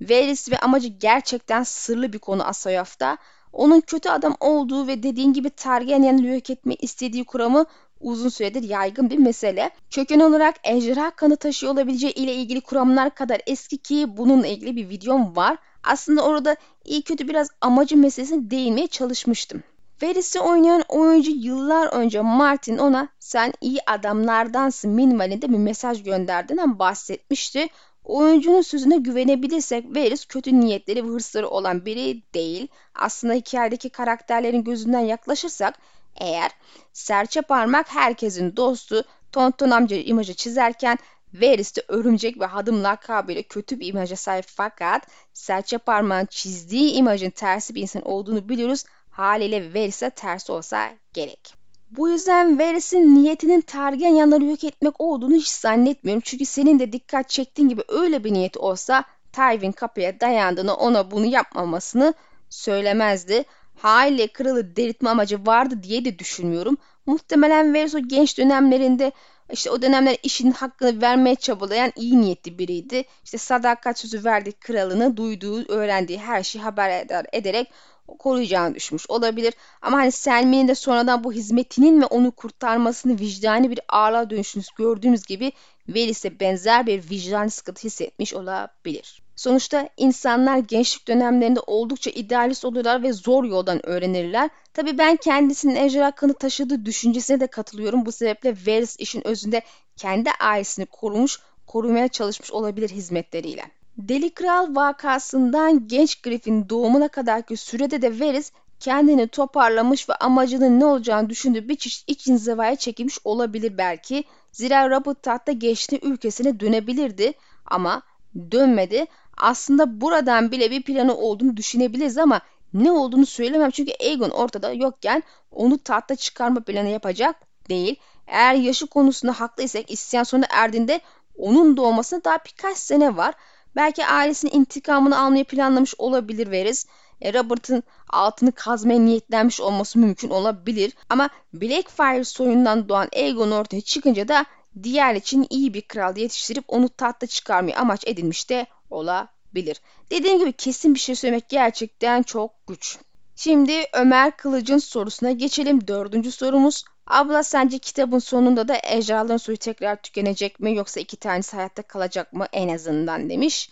Varys 0.00 0.50
ve 0.50 0.58
amacı 0.58 0.88
gerçekten 0.88 1.62
sırlı 1.62 2.12
bir 2.12 2.18
konu 2.18 2.44
Asayaf'ta. 2.44 3.18
Onun 3.52 3.80
kötü 3.80 4.08
adam 4.08 4.36
olduğu 4.40 4.86
ve 4.86 5.02
dediğin 5.02 5.32
gibi 5.32 5.50
Targaryen'i 5.50 6.34
yok 6.34 6.50
etme 6.50 6.74
istediği 6.74 7.24
kuramı 7.24 7.66
uzun 8.00 8.28
süredir 8.28 8.62
yaygın 8.62 9.10
bir 9.10 9.18
mesele. 9.18 9.70
Köken 9.90 10.20
olarak 10.20 10.54
ejderha 10.64 11.10
kanı 11.10 11.36
taşıyor 11.36 11.72
olabileceği 11.72 12.12
ile 12.12 12.34
ilgili 12.34 12.60
kuramlar 12.60 13.14
kadar 13.14 13.40
eski 13.46 13.78
ki 13.78 14.16
bununla 14.16 14.46
ilgili 14.46 14.76
bir 14.76 14.88
videom 14.88 15.36
var. 15.36 15.58
Aslında 15.84 16.24
orada 16.24 16.56
iyi 16.84 17.02
kötü 17.02 17.28
biraz 17.28 17.48
amacı 17.60 17.96
meselesine 17.96 18.50
değinmeye 18.50 18.86
çalışmıştım. 18.86 19.62
Varys'i 20.02 20.40
oynayan 20.40 20.84
oyuncu 20.88 21.30
yıllar 21.30 21.86
önce 21.86 22.20
Martin 22.20 22.78
ona 22.78 23.08
sen 23.18 23.52
iyi 23.60 23.78
adamlardansın 23.86 24.90
minvalinde 24.90 25.52
bir 25.52 25.58
mesaj 25.58 26.02
gönderdiğinden 26.02 26.78
bahsetmişti. 26.78 27.68
Oyuncunun 28.04 28.62
sözüne 28.62 28.96
güvenebilirsek 28.96 29.96
Varys 29.96 30.24
kötü 30.24 30.60
niyetleri 30.60 31.04
ve 31.04 31.08
hırsları 31.08 31.48
olan 31.48 31.86
biri 31.86 32.22
değil. 32.34 32.68
Aslında 32.94 33.34
hikayedeki 33.34 33.90
karakterlerin 33.90 34.64
gözünden 34.64 35.00
yaklaşırsak 35.00 35.78
eğer 36.16 36.50
serçe 36.92 37.42
parmak 37.42 37.94
herkesin 37.94 38.56
dostu 38.56 39.04
Tonton 39.32 39.70
amca 39.70 39.96
imajı 39.96 40.34
çizerken 40.34 40.98
Varys 41.34 41.76
de 41.76 41.82
örümcek 41.88 42.40
ve 42.40 42.44
hadım 42.44 42.84
lakabıyla 42.84 43.42
kötü 43.42 43.80
bir 43.80 43.86
imaja 43.86 44.16
sahip 44.16 44.44
fakat 44.48 45.06
serçe 45.32 45.78
parmağın 45.78 46.26
çizdiği 46.26 46.92
imajın 46.92 47.30
tersi 47.30 47.74
bir 47.74 47.82
insan 47.82 48.02
olduğunu 48.02 48.48
biliyoruz. 48.48 48.84
Haliyle 49.10 49.74
Varys'e 49.74 50.10
ters 50.10 50.50
olsa 50.50 50.90
gerek. 51.12 51.59
Bu 51.90 52.08
yüzden 52.08 52.58
Varys'in 52.58 53.14
niyetinin 53.14 53.60
Targaryenları 53.60 54.44
yok 54.44 54.64
etmek 54.64 55.00
olduğunu 55.00 55.34
hiç 55.34 55.48
zannetmiyorum. 55.48 56.22
Çünkü 56.24 56.44
senin 56.44 56.78
de 56.78 56.92
dikkat 56.92 57.28
çektiğin 57.28 57.68
gibi 57.68 57.82
öyle 57.88 58.24
bir 58.24 58.32
niyeti 58.32 58.58
olsa 58.58 59.04
Tywin 59.32 59.72
kapıya 59.72 60.20
dayandığını 60.20 60.74
ona 60.74 61.10
bunu 61.10 61.26
yapmamasını 61.26 62.14
söylemezdi. 62.50 63.44
Haliyle 63.76 64.26
kralı 64.26 64.76
deritme 64.76 65.10
amacı 65.10 65.46
vardı 65.46 65.82
diye 65.82 66.04
de 66.04 66.18
düşünmüyorum. 66.18 66.76
Muhtemelen 67.06 67.74
Varys 67.74 67.94
o 67.94 67.98
genç 67.98 68.38
dönemlerinde 68.38 69.12
İşte 69.52 69.70
o 69.70 69.82
dönemler 69.82 70.16
işin 70.22 70.50
hakkını 70.50 71.02
vermeye 71.02 71.34
çabalayan 71.34 71.92
iyi 71.96 72.20
niyetli 72.20 72.58
biriydi. 72.58 73.04
İşte 73.24 73.38
sadakat 73.38 73.98
sözü 73.98 74.24
verdiği 74.24 74.52
kralını 74.52 75.16
duyduğu, 75.16 75.72
öğrendiği 75.72 76.18
her 76.18 76.42
şeyi 76.42 76.62
haber 76.62 76.90
eder, 77.00 77.26
ederek 77.32 77.70
koruyacağını 78.18 78.74
düşmüş 78.74 79.10
olabilir. 79.10 79.54
Ama 79.82 79.98
hani 79.98 80.12
Selmi'nin 80.12 80.68
de 80.68 80.74
sonradan 80.74 81.24
bu 81.24 81.32
hizmetinin 81.32 82.02
ve 82.02 82.06
onu 82.06 82.30
kurtarmasını 82.30 83.20
vicdani 83.20 83.70
bir 83.70 83.80
ağırlığa 83.88 84.30
dönüşünü 84.30 84.62
gördüğümüz 84.78 85.22
gibi 85.22 85.52
Velis'e 85.88 86.40
benzer 86.40 86.86
bir 86.86 87.10
vicdan 87.10 87.48
sıkıntı 87.48 87.82
hissetmiş 87.82 88.34
olabilir. 88.34 89.22
Sonuçta 89.36 89.88
insanlar 89.96 90.58
gençlik 90.58 91.08
dönemlerinde 91.08 91.60
oldukça 91.66 92.10
idealist 92.10 92.64
olurlar 92.64 93.02
ve 93.02 93.12
zor 93.12 93.44
yoldan 93.44 93.86
öğrenirler. 93.86 94.50
Tabii 94.74 94.98
ben 94.98 95.16
kendisinin 95.16 95.76
ejderha 95.76 96.10
kanı 96.10 96.34
taşıdığı 96.34 96.84
düşüncesine 96.84 97.40
de 97.40 97.46
katılıyorum. 97.46 98.06
Bu 98.06 98.12
sebeple 98.12 98.50
Varys 98.66 98.96
işin 98.98 99.26
özünde 99.26 99.62
kendi 99.96 100.30
ailesini 100.30 100.86
korumuş, 100.86 101.40
korumaya 101.66 102.08
çalışmış 102.08 102.52
olabilir 102.52 102.90
hizmetleriyle. 102.90 103.79
Deli 104.08 104.30
Kral 104.30 104.74
vakasından 104.74 105.88
genç 105.88 106.22
Griffin 106.22 106.68
doğumuna 106.68 107.08
kadarki 107.08 107.56
sürede 107.56 108.02
de 108.02 108.20
Varys 108.20 108.52
kendini 108.80 109.28
toparlamış 109.28 110.08
ve 110.08 110.14
amacının 110.14 110.80
ne 110.80 110.84
olacağını 110.84 111.30
düşündüğü 111.30 111.68
bir 111.68 111.76
çeşit 111.76 112.04
iç 112.06 112.26
inzivaya 112.26 112.76
çekilmiş 112.76 113.18
olabilir 113.24 113.78
belki. 113.78 114.24
Zira 114.52 114.90
Robert 114.90 115.22
tahta 115.22 115.52
geçti 115.52 115.98
ülkesine 116.02 116.60
dönebilirdi 116.60 117.32
ama 117.66 118.02
dönmedi. 118.50 119.06
Aslında 119.36 120.00
buradan 120.00 120.52
bile 120.52 120.70
bir 120.70 120.82
planı 120.82 121.16
olduğunu 121.16 121.56
düşünebiliriz 121.56 122.18
ama 122.18 122.40
ne 122.74 122.92
olduğunu 122.92 123.26
söylemem 123.26 123.70
çünkü 123.70 123.92
Aegon 124.00 124.30
ortada 124.30 124.72
yokken 124.72 125.22
onu 125.50 125.78
tahta 125.78 126.16
çıkarma 126.16 126.60
planı 126.60 126.88
yapacak 126.88 127.36
değil. 127.68 127.96
Eğer 128.26 128.54
yaşı 128.54 128.86
konusunda 128.86 129.40
haklıysak 129.40 129.90
isyan 129.90 130.22
sona 130.22 130.44
erdiğinde 130.50 131.00
onun 131.38 131.76
doğmasına 131.76 132.24
daha 132.24 132.38
birkaç 132.46 132.76
sene 132.78 133.16
var. 133.16 133.34
Belki 133.76 134.06
ailesinin 134.06 134.52
intikamını 134.52 135.18
almayı 135.18 135.44
planlamış 135.44 135.94
olabilir 135.98 136.46
Varys. 136.46 136.86
E, 137.20 137.32
Robert'ın 137.32 137.82
altını 138.08 138.52
kazmaya 138.52 139.00
niyetlenmiş 139.00 139.60
olması 139.60 139.98
mümkün 139.98 140.30
olabilir. 140.30 140.92
Ama 141.08 141.30
Blackfire 141.52 142.24
soyundan 142.24 142.88
doğan 142.88 143.08
Aegon 143.16 143.50
ortaya 143.50 143.80
çıkınca 143.80 144.28
da 144.28 144.44
diğer 144.82 145.14
için 145.14 145.46
iyi 145.50 145.74
bir 145.74 145.82
kral 145.82 146.16
yetiştirip 146.16 146.64
onu 146.68 146.88
tahta 146.88 147.26
çıkarmayı 147.26 147.78
amaç 147.78 148.06
edinmiş 148.06 148.50
de 148.50 148.66
olabilir. 148.90 149.80
Dediğim 150.10 150.38
gibi 150.38 150.52
kesin 150.52 150.94
bir 150.94 151.00
şey 151.00 151.14
söylemek 151.14 151.48
gerçekten 151.48 152.22
çok 152.22 152.66
güç. 152.66 152.98
Şimdi 153.36 153.84
Ömer 153.92 154.36
Kılıç'ın 154.36 154.78
sorusuna 154.78 155.32
geçelim. 155.32 155.88
Dördüncü 155.88 156.32
sorumuz. 156.32 156.84
Abla 157.10 157.42
sence 157.42 157.78
kitabın 157.78 158.18
sonunda 158.18 158.68
da 158.68 158.76
ejderhaların 158.84 159.36
suyu 159.36 159.56
tekrar 159.56 160.02
tükenecek 160.02 160.60
mi 160.60 160.76
yoksa 160.76 161.00
iki 161.00 161.16
tanesi 161.16 161.56
hayatta 161.56 161.82
kalacak 161.82 162.32
mı 162.32 162.46
en 162.52 162.68
azından 162.68 163.30
demiş. 163.30 163.70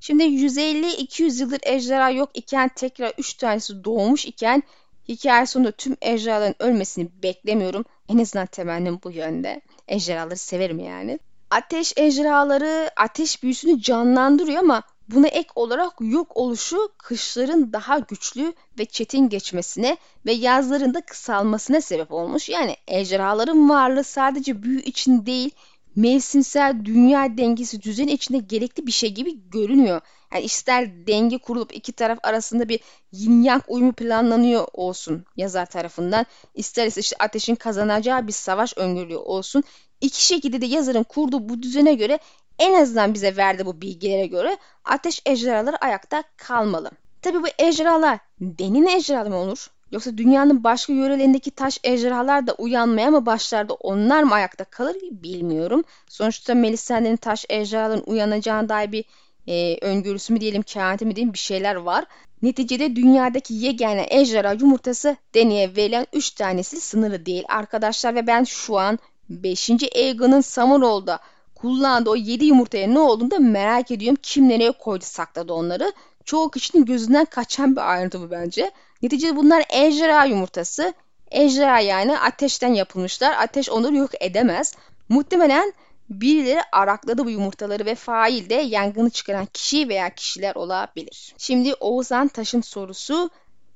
Şimdi 0.00 0.22
150-200 0.22 1.40
yıldır 1.40 1.60
ejderha 1.62 2.10
yok 2.10 2.30
iken 2.34 2.70
tekrar 2.76 3.12
3 3.18 3.34
tanesi 3.34 3.84
doğmuş 3.84 4.26
iken 4.26 4.62
hikaye 5.08 5.46
sonunda 5.46 5.72
tüm 5.72 5.96
ejderhaların 6.02 6.54
ölmesini 6.58 7.08
beklemiyorum. 7.22 7.84
En 8.08 8.18
azından 8.18 8.46
temennim 8.46 9.00
bu 9.04 9.10
yönde. 9.10 9.60
Ejderhaları 9.88 10.36
severim 10.36 10.78
yani. 10.78 11.18
Ateş 11.50 11.92
ejderhaları 11.96 12.90
ateş 12.96 13.42
büyüsünü 13.42 13.82
canlandırıyor 13.82 14.58
ama 14.58 14.82
buna 15.10 15.26
ek 15.28 15.48
olarak 15.54 15.92
yok 16.00 16.36
oluşu 16.36 16.88
kışların 16.98 17.72
daha 17.72 17.98
güçlü 17.98 18.54
ve 18.78 18.84
çetin 18.84 19.28
geçmesine 19.28 19.96
ve 20.26 20.32
yazların 20.32 20.94
da 20.94 21.00
kısalmasına 21.00 21.80
sebep 21.80 22.12
olmuş. 22.12 22.48
Yani 22.48 22.76
ejderhaların 22.88 23.68
varlığı 23.68 24.04
sadece 24.04 24.62
büyü 24.62 24.82
için 24.82 25.26
değil, 25.26 25.50
mevsimsel 25.96 26.84
dünya 26.84 27.36
dengesi 27.36 27.82
düzen 27.82 28.06
içinde 28.06 28.38
gerekli 28.38 28.86
bir 28.86 28.92
şey 28.92 29.14
gibi 29.14 29.50
görünüyor. 29.50 30.00
Yani 30.32 30.44
ister 30.44 31.06
denge 31.06 31.38
kurulup 31.38 31.76
iki 31.76 31.92
taraf 31.92 32.18
arasında 32.22 32.68
bir 32.68 32.80
yin 33.12 33.42
yang 33.42 33.62
uyumu 33.68 33.92
planlanıyor 33.92 34.66
olsun 34.72 35.24
yazar 35.36 35.66
tarafından, 35.66 36.26
ister 36.54 36.86
ise 36.86 37.00
işte 37.00 37.16
ateşin 37.18 37.54
kazanacağı 37.54 38.26
bir 38.26 38.32
savaş 38.32 38.78
öngörülüyor 38.78 39.20
olsun. 39.20 39.64
İki 40.00 40.24
şekilde 40.24 40.60
de 40.60 40.66
yazarın 40.66 41.02
kurduğu 41.02 41.48
bu 41.48 41.62
düzene 41.62 41.94
göre 41.94 42.18
en 42.58 42.82
azından 42.82 43.14
bize 43.14 43.36
verdiği 43.36 43.66
bu 43.66 43.80
bilgilere 43.80 44.26
göre 44.26 44.56
ateş 44.84 45.22
ejderhaları 45.26 45.76
ayakta 45.76 46.22
kalmalı. 46.36 46.90
Tabi 47.22 47.42
bu 47.42 47.46
ejderhalar 47.58 48.18
denin 48.40 48.86
ejderhaları 48.86 49.30
mı 49.30 49.36
olur? 49.36 49.70
Yoksa 49.90 50.18
dünyanın 50.18 50.64
başka 50.64 50.92
yörelerindeki 50.92 51.50
taş 51.50 51.78
ejderhalar 51.84 52.46
da 52.46 52.54
uyanmaya 52.54 53.10
mı 53.10 53.26
başlar 53.26 53.68
da 53.68 53.74
onlar 53.74 54.22
mı 54.22 54.34
ayakta 54.34 54.64
kalır 54.64 54.96
bilmiyorum. 55.10 55.84
Sonuçta 56.08 56.54
Melisandre'nin 56.54 57.16
taş 57.16 57.46
ejderhaların 57.48 58.02
uyanacağına 58.06 58.68
dair 58.68 58.92
bir 58.92 59.04
e, 59.46 59.78
öngörüsü 59.86 60.32
mü 60.32 60.40
diyelim, 60.40 60.62
kehaneti 60.62 61.06
mi 61.06 61.16
diyelim 61.16 61.32
bir 61.32 61.38
şeyler 61.38 61.74
var. 61.74 62.04
Neticede 62.42 62.96
dünyadaki 62.96 63.54
yegane 63.54 64.06
ejderha 64.10 64.52
yumurtası 64.52 65.16
deneye 65.34 65.76
verilen 65.76 66.06
3 66.12 66.30
tanesi 66.30 66.80
sınırlı 66.80 67.26
değil 67.26 67.44
arkadaşlar 67.48 68.14
ve 68.14 68.26
ben 68.26 68.44
şu 68.44 68.78
an 68.78 68.98
5. 69.30 69.70
Aegon'un 69.94 70.40
Samurol'da 70.40 71.18
kullandığı 71.54 72.10
o 72.10 72.16
7 72.16 72.44
yumurtaya 72.44 72.88
ne 72.88 72.98
olduğunu 72.98 73.30
da 73.30 73.38
merak 73.38 73.90
ediyorum. 73.90 74.18
Kim 74.22 74.48
nereye 74.48 74.72
koydu 74.72 75.04
sakladı 75.06 75.52
onları. 75.52 75.92
Çoğu 76.24 76.50
kişinin 76.50 76.84
gözünden 76.84 77.24
kaçan 77.24 77.76
bir 77.76 77.90
ayrıntı 77.90 78.20
bu 78.20 78.30
bence. 78.30 78.70
Neticede 79.02 79.36
bunlar 79.36 79.64
ejderha 79.70 80.24
yumurtası. 80.24 80.94
Ejderha 81.30 81.80
yani 81.80 82.18
ateşten 82.18 82.74
yapılmışlar. 82.74 83.34
Ateş 83.38 83.70
onları 83.70 83.96
yok 83.96 84.10
edemez. 84.20 84.74
Muhtemelen 85.08 85.72
birileri 86.10 86.60
arakladı 86.72 87.24
bu 87.24 87.30
yumurtaları 87.30 87.86
ve 87.86 87.94
fail 87.94 88.50
de 88.50 88.54
yangını 88.54 89.10
çıkaran 89.10 89.46
kişi 89.46 89.88
veya 89.88 90.14
kişiler 90.14 90.54
olabilir. 90.54 91.34
Şimdi 91.38 91.74
Oğuzhan 91.74 92.28
Taş'ın 92.28 92.60
sorusu. 92.60 93.30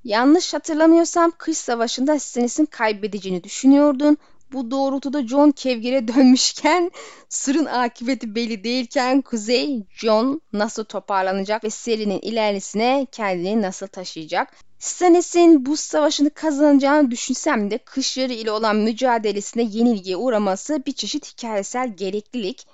Yanlış 0.05 0.55
hatırlamıyorsam 0.55 1.33
kış 1.39 1.59
savaşında 1.59 2.19
Stannis'in 2.19 2.67
kaybedeceğini 2.67 3.45
düşünüyordun. 3.45 4.19
Bu 4.55 4.71
doğrultuda 4.71 5.27
John 5.27 5.51
kevgire 5.51 6.09
dönmüşken 6.09 6.91
sırın 7.29 7.65
akıbeti 7.65 8.35
belli 8.35 8.65
değilken 8.65 9.23
Kuzey 9.23 9.87
John 9.91 10.41
nasıl 10.53 10.85
toparlanacak 10.85 11.65
ve 11.65 11.71
serinin 11.71 12.21
ilerlesine 12.21 13.07
kendini 13.13 13.63
nasıl 13.63 13.87
taşıyacak? 13.87 14.57
Stannis'in 14.79 15.67
bu 15.67 15.77
savaşını 15.77 16.31
kazanacağını 16.31 17.11
düşünsem 17.11 17.71
de 17.71 17.79
kışları 17.79 18.33
ile 18.33 18.51
olan 18.51 18.77
mücadelesinde 18.77 19.63
yenilgiye 19.79 20.17
uğraması 20.17 20.87
bir 20.87 20.93
çeşit 20.93 21.33
hikayesel 21.33 21.97
gereklilik 21.97 22.67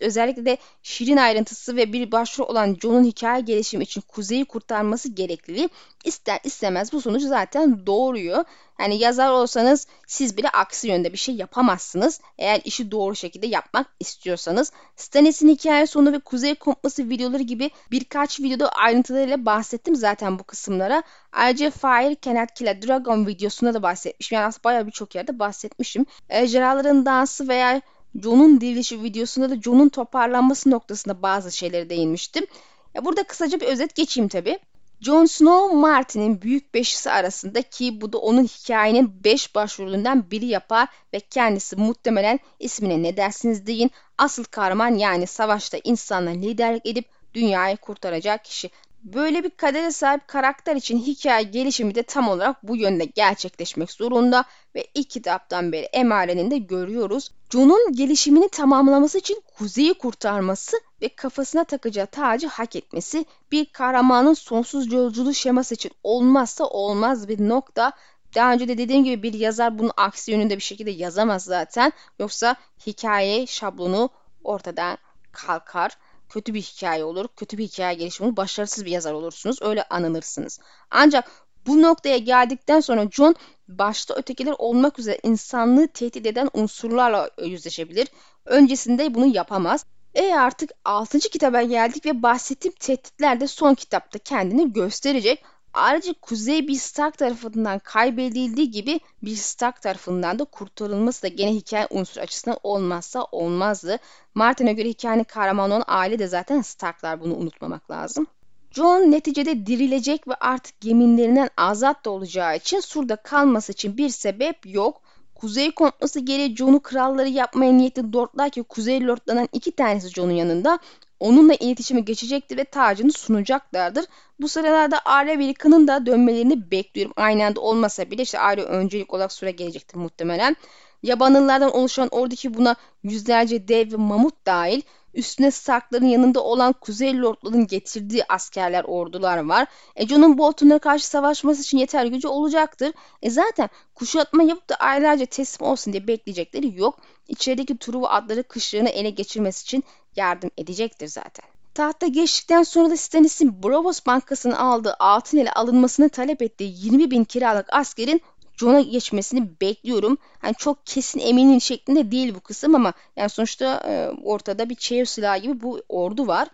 özellikle 0.00 0.44
de 0.44 0.58
şirin 0.82 1.16
ayrıntısı 1.16 1.76
ve 1.76 1.92
bir 1.92 2.12
başrol 2.12 2.48
olan 2.48 2.76
John'un 2.82 3.04
hikaye 3.04 3.40
gelişimi 3.40 3.84
için 3.84 4.00
Kuzey'i 4.00 4.44
kurtarması 4.44 5.08
gerekliliği 5.08 5.68
ister 6.04 6.40
istemez 6.44 6.92
bu 6.92 7.00
sonucu 7.00 7.28
zaten 7.28 7.86
doğuruyor. 7.86 8.44
Yani 8.80 8.98
yazar 8.98 9.30
olsanız 9.30 9.86
siz 10.06 10.36
bile 10.36 10.48
aksi 10.48 10.88
yönde 10.88 11.12
bir 11.12 11.18
şey 11.18 11.34
yapamazsınız. 11.34 12.20
Eğer 12.38 12.60
işi 12.64 12.90
doğru 12.90 13.16
şekilde 13.16 13.46
yapmak 13.46 13.86
istiyorsanız. 14.00 14.72
Stannis'in 14.96 15.48
hikaye 15.48 15.86
sonu 15.86 16.12
ve 16.12 16.18
Kuzey 16.18 16.54
Kompası 16.54 17.08
videoları 17.08 17.42
gibi 17.42 17.70
birkaç 17.90 18.40
videoda 18.40 18.68
ayrıntılarıyla 18.68 19.46
bahsettim 19.46 19.96
zaten 19.96 20.38
bu 20.38 20.44
kısımlara. 20.44 21.02
Ayrıca 21.32 21.70
Fire 21.70 22.16
Cannot 22.22 22.54
Kill 22.54 22.70
a 22.70 22.82
Dragon 22.82 23.26
videosunda 23.26 23.74
da 23.74 23.82
bahsetmişim. 23.82 24.36
Yani 24.36 24.46
aslında 24.46 24.64
bayağı 24.64 24.86
birçok 24.86 25.14
yerde 25.14 25.38
bahsetmişim. 25.38 26.06
Ejderhaların 26.28 27.06
dansı 27.06 27.48
veya 27.48 27.82
John'un 28.22 28.60
dirilişi 28.60 29.02
videosunda 29.02 29.50
da 29.50 29.62
John'un 29.62 29.88
toparlanması 29.88 30.70
noktasında 30.70 31.22
bazı 31.22 31.56
şeyleri 31.56 31.90
değinmiştim. 31.90 32.46
Ya 32.94 33.04
burada 33.04 33.22
kısaca 33.22 33.60
bir 33.60 33.66
özet 33.66 33.94
geçeyim 33.94 34.28
tabi. 34.28 34.58
Jon 35.00 35.24
Snow 35.24 35.76
Martin'in 35.76 36.42
büyük 36.42 36.74
beşisi 36.74 37.10
arasında 37.10 37.62
ki 37.62 38.00
bu 38.00 38.12
da 38.12 38.18
onun 38.18 38.44
hikayenin 38.44 39.24
beş 39.24 39.54
başrolünden 39.54 40.30
biri 40.30 40.46
yapar 40.46 40.88
ve 41.14 41.20
kendisi 41.20 41.76
muhtemelen 41.76 42.38
ismine 42.58 43.02
ne 43.02 43.16
dersiniz 43.16 43.66
deyin 43.66 43.90
asıl 44.18 44.44
kahraman 44.44 44.94
yani 44.94 45.26
savaşta 45.26 45.78
insanla 45.84 46.30
liderlik 46.30 46.86
edip 46.86 47.08
dünyayı 47.34 47.76
kurtaracak 47.76 48.44
kişi. 48.44 48.70
Böyle 49.06 49.44
bir 49.44 49.50
kadere 49.50 49.90
sahip 49.90 50.28
karakter 50.28 50.76
için 50.76 50.98
hikaye 50.98 51.42
gelişimi 51.42 51.94
de 51.94 52.02
tam 52.02 52.28
olarak 52.28 52.62
bu 52.62 52.76
yönde 52.76 53.04
gerçekleşmek 53.04 53.92
zorunda 53.92 54.44
ve 54.74 54.86
ilk 54.94 55.10
kitaptan 55.10 55.72
beri 55.72 55.84
emarenin 55.84 56.50
de 56.50 56.58
görüyoruz. 56.58 57.30
Jon'un 57.52 57.92
gelişimini 57.92 58.48
tamamlaması 58.48 59.18
için 59.18 59.42
Kuzey'i 59.58 59.94
kurtarması 59.94 60.76
ve 61.02 61.08
kafasına 61.08 61.64
takacağı 61.64 62.06
tacı 62.06 62.46
hak 62.46 62.76
etmesi 62.76 63.24
bir 63.52 63.64
kahramanın 63.64 64.34
sonsuz 64.34 64.92
yolculuğu 64.92 65.34
şeması 65.34 65.74
için 65.74 65.92
olmazsa 66.02 66.64
olmaz 66.64 67.28
bir 67.28 67.48
nokta. 67.48 67.92
Daha 68.34 68.52
önce 68.52 68.68
de 68.68 68.78
dediğim 68.78 69.04
gibi 69.04 69.22
bir 69.22 69.34
yazar 69.34 69.78
bunu 69.78 69.92
aksi 69.96 70.30
yönünde 70.30 70.56
bir 70.56 70.62
şekilde 70.62 70.90
yazamaz 70.90 71.44
zaten. 71.44 71.92
Yoksa 72.18 72.56
hikaye 72.86 73.46
şablonu 73.46 74.10
ortadan 74.44 74.98
kalkar 75.32 75.96
kötü 76.28 76.54
bir 76.54 76.62
hikaye 76.62 77.04
olur. 77.04 77.28
Kötü 77.36 77.58
bir 77.58 77.64
hikaye 77.64 77.94
gelişimi. 77.94 78.36
Başarısız 78.36 78.84
bir 78.84 78.90
yazar 78.90 79.12
olursunuz. 79.12 79.58
Öyle 79.62 79.82
anılırsınız. 79.82 80.60
Ancak 80.90 81.46
Bu 81.66 81.82
noktaya 81.82 82.18
geldikten 82.18 82.80
sonra 82.80 83.10
John 83.10 83.34
başta 83.68 84.14
ötekiler 84.14 84.54
olmak 84.58 84.98
üzere 84.98 85.18
insanlığı 85.22 85.88
tehdit 85.88 86.26
eden 86.26 86.50
unsurlarla 86.54 87.30
yüzleşebilir. 87.44 88.08
Öncesinde 88.44 89.14
bunu 89.14 89.26
yapamaz. 89.26 89.84
E 90.14 90.34
artık 90.34 90.70
6. 90.84 91.18
kitaba 91.18 91.62
geldik 91.62 92.06
ve 92.06 92.22
bahsettiğim 92.22 92.74
tehditler 92.80 93.40
de 93.40 93.46
son 93.46 93.74
kitapta 93.74 94.18
kendini 94.18 94.72
gösterecek. 94.72 95.44
Ayrıca 95.76 96.14
Kuzey 96.22 96.68
bir 96.68 96.74
Stark 96.74 97.18
tarafından 97.18 97.78
kaybedildiği 97.78 98.70
gibi 98.70 99.00
bir 99.22 99.36
Stark 99.36 99.82
tarafından 99.82 100.38
da 100.38 100.44
kurtarılması 100.44 101.22
da 101.22 101.28
gene 101.28 101.54
hikaye 101.54 101.86
unsur 101.90 102.20
açısından 102.20 102.58
olmazsa 102.62 103.24
olmazdı. 103.24 103.98
Martin'e 104.34 104.72
göre 104.72 104.88
hikayenin 104.88 105.24
kahramanı 105.24 105.74
olan 105.74 105.84
aile 105.86 106.18
de 106.18 106.26
zaten 106.28 106.60
Starklar 106.60 107.20
bunu 107.20 107.36
unutmamak 107.36 107.90
lazım. 107.90 108.26
John 108.70 109.00
neticede 109.00 109.66
dirilecek 109.66 110.28
ve 110.28 110.34
artık 110.34 110.84
yeminlerinden 110.84 111.50
azat 111.56 112.04
da 112.04 112.10
olacağı 112.10 112.56
için 112.56 112.80
surda 112.80 113.16
kalması 113.16 113.72
için 113.72 113.96
bir 113.96 114.08
sebep 114.08 114.66
yok. 114.66 115.02
Kuzey 115.34 115.70
komplosu 115.70 116.24
gereği 116.24 116.56
John'u 116.56 116.80
kralları 116.80 117.28
yapmaya 117.28 117.72
niyetli 117.72 118.12
lordlar 118.12 118.50
ki 118.50 118.62
Kuzey 118.62 119.06
lordlarından 119.06 119.48
iki 119.52 119.72
tanesi 119.72 120.08
John'un 120.08 120.32
yanında 120.32 120.78
onunla 121.20 121.54
iletişime 121.54 122.00
geçecektir 122.00 122.56
ve 122.56 122.64
tacını 122.64 123.12
sunacaklardır. 123.12 124.04
Bu 124.40 124.48
sıralarda 124.48 125.00
Arya 125.04 125.38
ve 125.38 125.48
Rickon'un 125.48 125.88
da 125.88 126.06
dönmelerini 126.06 126.70
bekliyorum. 126.70 127.12
Aynı 127.16 127.44
anda 127.44 127.60
olmasa 127.60 128.10
bile 128.10 128.22
işte 128.22 128.38
Arya 128.38 128.64
öncelik 128.64 129.14
olarak 129.14 129.32
süre 129.32 129.50
gelecektir 129.50 129.96
muhtemelen. 129.96 130.56
Yabanıllardan 131.02 131.76
oluşan 131.76 132.08
oradaki 132.10 132.54
buna 132.54 132.76
yüzlerce 133.02 133.68
dev 133.68 133.92
ve 133.92 133.96
mamut 133.96 134.46
dahil 134.46 134.82
üstüne 135.16 135.50
Stark'ların 135.50 136.06
yanında 136.06 136.44
olan 136.44 136.72
Kuzey 136.72 137.20
Lordların 137.20 137.66
getirdiği 137.66 138.24
askerler, 138.28 138.84
ordular 138.84 139.38
var. 139.38 139.66
E 139.96 140.08
Jon'un 140.08 140.38
Bolton'lara 140.38 140.78
karşı 140.78 141.06
savaşması 141.06 141.62
için 141.62 141.78
yeterli 141.78 142.10
gücü 142.10 142.28
olacaktır. 142.28 142.92
E 143.22 143.30
zaten 143.30 143.68
kuşatma 143.94 144.42
yapıp 144.42 144.68
da 144.68 144.74
aylarca 144.74 145.26
teslim 145.26 145.68
olsun 145.68 145.92
diye 145.92 146.06
bekleyecekleri 146.06 146.78
yok. 146.78 146.98
İçerideki 147.28 147.78
Truva 147.78 148.08
adları 148.08 148.42
kışlarını 148.42 148.88
ele 148.88 149.10
geçirmesi 149.10 149.62
için 149.62 149.84
yardım 150.16 150.50
edecektir 150.58 151.08
zaten. 151.08 151.44
Tahta 151.74 152.06
geçtikten 152.06 152.62
sonra 152.62 152.90
da 152.90 152.96
Stannis'in 152.96 153.62
Bravos 153.62 154.06
Bankası'nın 154.06 154.54
aldığı 154.54 154.96
altın 154.98 155.38
ile 155.38 155.52
alınmasını 155.52 156.08
talep 156.08 156.42
ettiği 156.42 156.86
20 156.86 157.10
bin 157.10 157.24
kiralık 157.24 157.66
askerin 157.72 158.22
John'a 158.56 158.80
geçmesini 158.80 159.60
bekliyorum. 159.60 160.18
Hani 160.38 160.54
çok 160.54 160.86
kesin 160.86 161.20
eminim 161.20 161.60
şeklinde 161.60 162.10
değil 162.10 162.34
bu 162.34 162.40
kısım 162.40 162.74
ama 162.74 162.92
yani 163.16 163.28
sonuçta 163.28 163.82
e, 163.88 164.10
ortada 164.24 164.68
bir 164.68 164.74
çev 164.74 165.04
silahı 165.04 165.38
gibi 165.38 165.62
bu 165.62 165.82
ordu 165.88 166.26
var. 166.26 166.48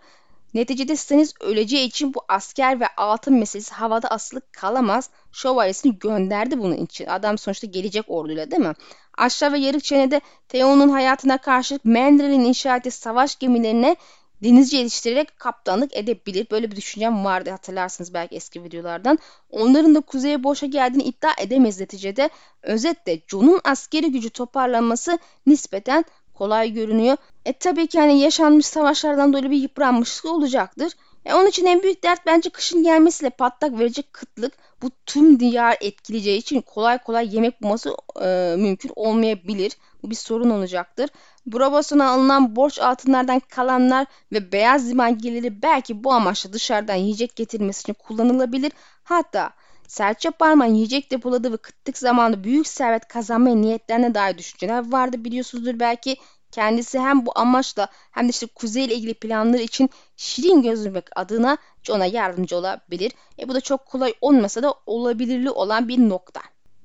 Neticede 0.53 0.95
Stannis 0.95 1.33
öleceği 1.39 1.87
için 1.87 2.13
bu 2.13 2.21
asker 2.27 2.79
ve 2.79 2.87
altın 2.97 3.33
meselesi 3.33 3.73
havada 3.73 4.07
asılık 4.07 4.53
kalamaz. 4.53 5.09
Şövalyesini 5.31 5.99
gönderdi 5.99 6.59
bunun 6.59 6.77
için. 6.77 7.05
Adam 7.05 7.37
sonuçta 7.37 7.67
gelecek 7.67 8.05
orduyla 8.07 8.51
değil 8.51 8.61
mi? 8.61 8.73
Aşağı 9.17 9.53
ve 9.53 9.59
yarık 9.59 9.83
çenede 9.83 10.21
Theon'un 10.49 10.89
hayatına 10.89 11.37
karşılık 11.37 11.85
Mandarin'in 11.85 12.43
inşa 12.45 12.77
ettiği 12.77 12.91
savaş 12.91 13.39
gemilerine 13.39 13.95
denizci 14.43 14.77
yetiştirerek 14.77 15.39
kaptanlık 15.39 15.97
edebilir. 15.97 16.47
Böyle 16.51 16.71
bir 16.71 16.75
düşüncem 16.75 17.25
vardı 17.25 17.49
hatırlarsınız 17.49 18.13
belki 18.13 18.35
eski 18.35 18.63
videolardan. 18.63 19.19
Onların 19.49 19.95
da 19.95 20.01
kuzeye 20.01 20.43
boşa 20.43 20.65
geldiğini 20.65 21.03
iddia 21.03 21.31
edemeyiz 21.37 21.79
neticede. 21.79 22.29
Özetle 22.61 23.21
Jon'un 23.27 23.61
askeri 23.63 24.11
gücü 24.11 24.29
toparlanması 24.29 25.19
nispeten 25.45 26.05
kolay 26.33 26.73
görünüyor. 26.73 27.17
E 27.45 27.53
tabii 27.53 27.87
ki 27.87 27.99
hani 27.99 28.19
yaşanmış 28.19 28.65
savaşlardan 28.65 29.33
dolayı 29.33 29.51
bir 29.51 29.57
yıpranmışlık 29.57 30.25
olacaktır. 30.25 30.93
E 31.25 31.33
onun 31.33 31.47
için 31.47 31.65
en 31.65 31.83
büyük 31.83 32.03
dert 32.03 32.25
bence 32.25 32.49
kışın 32.49 32.83
gelmesiyle 32.83 33.29
patlak 33.29 33.79
verecek 33.79 34.13
kıtlık. 34.13 34.53
Bu 34.81 34.91
tüm 35.05 35.39
diyar 35.39 35.77
etkileyeceği 35.81 36.37
için 36.37 36.61
kolay 36.61 36.97
kolay 36.97 37.35
yemek 37.35 37.61
bulması 37.61 37.95
e, 38.21 38.55
mümkün 38.57 38.91
olmayabilir. 38.95 39.71
Bu 40.03 40.09
bir 40.09 40.15
sorun 40.15 40.49
olacaktır. 40.49 41.09
Bravos'una 41.45 42.09
alınan 42.09 42.55
borç 42.55 42.79
altınlardan 42.79 43.39
kalanlar 43.39 44.07
ve 44.31 44.51
beyaz 44.51 44.89
liman 44.89 45.17
geliri 45.17 45.61
belki 45.61 46.03
bu 46.03 46.11
amaçla 46.13 46.53
dışarıdan 46.53 46.95
yiyecek 46.95 47.35
getirilmesi 47.35 47.81
için 47.81 47.93
kullanılabilir. 47.93 48.71
Hatta 49.03 49.53
serçe 49.87 50.31
parmağın 50.31 50.73
yiyecek 50.73 51.11
depoladığı 51.11 51.51
ve 51.53 51.57
kıtlık 51.57 51.97
zamanında 51.97 52.43
büyük 52.43 52.67
servet 52.67 53.07
kazanmaya 53.07 53.55
niyetlerine 53.55 54.15
dair 54.15 54.37
düşünceler 54.37 54.91
vardı 54.91 55.25
biliyorsunuzdur 55.25 55.79
belki. 55.79 56.17
Kendisi 56.51 56.99
hem 56.99 57.25
bu 57.25 57.31
amaçla 57.35 57.87
hem 58.11 58.25
de 58.25 58.29
işte 58.29 58.47
kuzey 58.47 58.85
ile 58.85 58.95
ilgili 58.95 59.13
planları 59.13 59.61
için 59.61 59.89
şirin 60.17 60.61
gözükmek 60.61 61.05
adına 61.15 61.57
John'a 61.83 62.05
yardımcı 62.05 62.57
olabilir. 62.57 63.11
E 63.39 63.49
bu 63.49 63.53
da 63.53 63.61
çok 63.61 63.85
kolay 63.85 64.13
olmasa 64.21 64.63
da 64.63 64.73
olabilirli 64.85 65.49
olan 65.49 65.87
bir 65.87 66.09
nokta. 66.09 66.41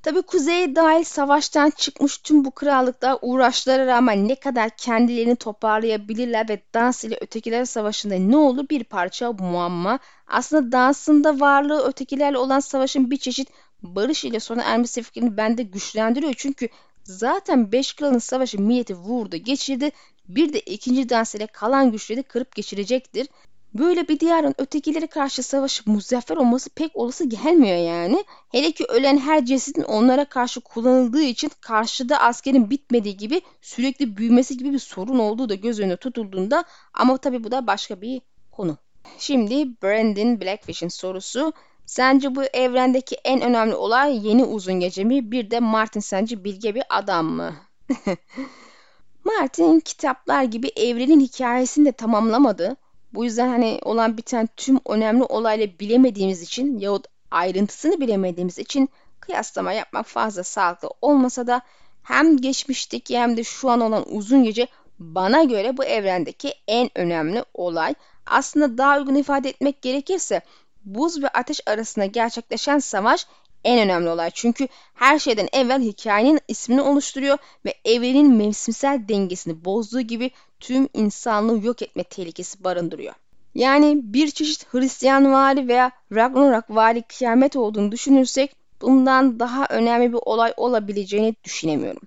Tabi 0.09 0.23
kuzeye 0.23 0.77
dahil 0.77 1.05
savaştan 1.05 1.71
çıkmış 1.71 2.19
tüm 2.19 2.45
bu 2.45 2.51
krallıklar 2.51 3.19
uğraşlara 3.23 3.87
rağmen 3.87 4.29
ne 4.29 4.35
kadar 4.35 4.71
kendilerini 4.77 5.37
toparlayabilirler 5.37 6.49
ve 6.49 6.63
dans 6.75 7.05
ile 7.05 7.19
ötekiler 7.21 7.65
savaşında 7.65 8.15
ne 8.15 8.37
olur 8.37 8.69
bir 8.69 8.85
parça 8.85 9.33
muamma. 9.33 9.99
Aslında 10.27 10.73
dansın 10.73 11.25
da 11.25 11.41
varlığı 11.41 11.89
ötekilerle 11.89 12.39
olan 12.39 12.61
savaşın 12.61 13.11
bir 13.11 13.17
çeşit 13.17 13.49
barış 13.83 14.25
ile 14.25 14.41
sona 14.41 14.63
ermesi 14.63 15.03
fikrini 15.03 15.37
bende 15.37 15.63
güçlendiriyor. 15.63 16.35
Çünkü 16.37 16.69
zaten 17.05 17.73
beş 17.73 17.93
kralın 17.93 18.19
savaşı 18.19 18.61
milleti 18.61 18.95
vurdu 18.95 19.37
geçirdi. 19.37 19.91
Bir 20.29 20.53
de 20.53 20.61
ikinci 20.61 21.09
dans 21.09 21.35
ile 21.35 21.47
kalan 21.47 21.93
güçleri 21.93 22.23
kırıp 22.23 22.55
geçirecektir. 22.55 23.29
Böyle 23.75 24.09
bir 24.09 24.21
diyarın 24.21 24.55
ötekilere 24.59 25.07
karşı 25.07 25.43
savaşıp 25.43 25.87
muzaffer 25.87 26.37
olması 26.37 26.71
pek 26.71 26.97
olası 26.97 27.25
gelmiyor 27.25 27.77
yani. 27.77 28.25
Hele 28.49 28.73
ki 28.73 28.85
ölen 28.89 29.19
her 29.19 29.45
cesedin 29.45 29.83
onlara 29.83 30.25
karşı 30.25 30.61
kullanıldığı 30.61 31.23
için 31.23 31.51
karşıda 31.61 32.21
askerin 32.21 32.71
bitmediği 32.71 33.17
gibi 33.17 33.41
sürekli 33.61 34.17
büyümesi 34.17 34.57
gibi 34.57 34.73
bir 34.73 34.79
sorun 34.79 35.19
olduğu 35.19 35.49
da 35.49 35.55
göz 35.55 35.81
önüne 35.81 35.97
tutulduğunda 35.97 36.65
ama 36.95 37.17
tabii 37.17 37.45
bu 37.45 37.51
da 37.51 37.67
başka 37.67 38.01
bir 38.01 38.21
konu. 38.51 38.77
Şimdi 39.19 39.83
Brandon 39.83 40.41
Blackfish'in 40.41 40.89
sorusu. 40.89 41.53
Sence 41.87 42.35
bu 42.35 42.45
evrendeki 42.45 43.17
en 43.25 43.41
önemli 43.41 43.75
olay 43.75 44.27
yeni 44.29 44.45
uzun 44.45 44.81
gece 44.81 45.05
mi? 45.05 45.31
Bir 45.31 45.51
de 45.51 45.61
Martin 45.61 46.01
sence 46.01 46.45
bilge 46.45 46.75
bir 46.75 46.83
adam 46.91 47.27
mı? 47.27 47.55
Martin 49.25 49.81
kitaplar 49.81 50.43
gibi 50.43 50.69
evrenin 50.77 51.21
hikayesini 51.21 51.87
de 51.87 51.93
tamamlamadı 51.93 52.77
bu 53.15 53.25
yüzden 53.25 53.49
hani 53.49 53.79
olan 53.83 54.17
biten 54.17 54.49
tüm 54.57 54.81
önemli 54.87 55.23
olayları 55.23 55.79
bilemediğimiz 55.81 56.43
için 56.43 56.79
yahut 56.79 57.07
ayrıntısını 57.31 58.01
bilemediğimiz 58.01 58.59
için 58.59 58.89
kıyaslama 59.21 59.73
yapmak 59.73 60.07
fazla 60.07 60.45
sağlıklı 60.45 60.91
olmasa 61.03 61.47
da 61.47 61.61
hem 62.03 62.37
geçmişteki 62.37 63.19
hem 63.19 63.37
de 63.37 63.45
şu 63.45 63.71
an 63.71 63.81
olan 63.81 64.05
uzun 64.15 64.43
gece 64.45 64.67
bana 64.99 65.45
göre 65.45 65.77
bu 65.77 65.85
evrendeki 65.85 66.55
en 66.69 66.91
önemli 66.99 67.45
olay. 67.55 67.95
Aslında 68.27 68.79
daha 68.79 68.99
uygun 68.99 69.15
ifade 69.15 69.49
etmek 69.49 69.83
gerekirse 69.83 70.41
buz 70.85 71.23
ve 71.23 71.29
ateş 71.29 71.61
arasında 71.67 72.07
gerçekleşen 72.07 72.79
savaş 72.79 73.27
en 73.65 73.79
önemli 73.79 74.09
olay. 74.09 74.31
Çünkü 74.35 74.69
her 74.95 75.19
şeyden 75.19 75.49
evvel 75.53 75.83
hikayenin 75.83 76.41
ismini 76.49 76.83
oluşturuyor 76.83 77.39
ve 77.65 77.75
evrenin 77.85 78.35
mevsimsel 78.35 79.09
dengesini 79.09 79.65
bozduğu 79.65 80.01
gibi 80.01 80.31
tüm 80.61 80.89
insanlığı 80.95 81.67
yok 81.67 81.83
etme 81.83 82.05
tehlikesi 82.05 82.65
barındırıyor. 82.65 83.15
Yani 83.55 84.01
bir 84.03 84.31
çeşit 84.31 84.75
Hristiyan 84.75 85.33
vari 85.33 85.69
veya 85.69 85.91
Ragnarok 86.15 86.65
vari 86.71 87.03
kıyamet 87.03 87.57
olduğunu 87.57 87.93
düşünürsek 87.93 88.57
bundan 88.81 89.41
daha 89.41 89.67
önemli 89.71 90.13
bir 90.13 90.19
olay 90.23 90.55
olabileceğini 90.57 91.35
düşünemiyorum. 91.45 92.03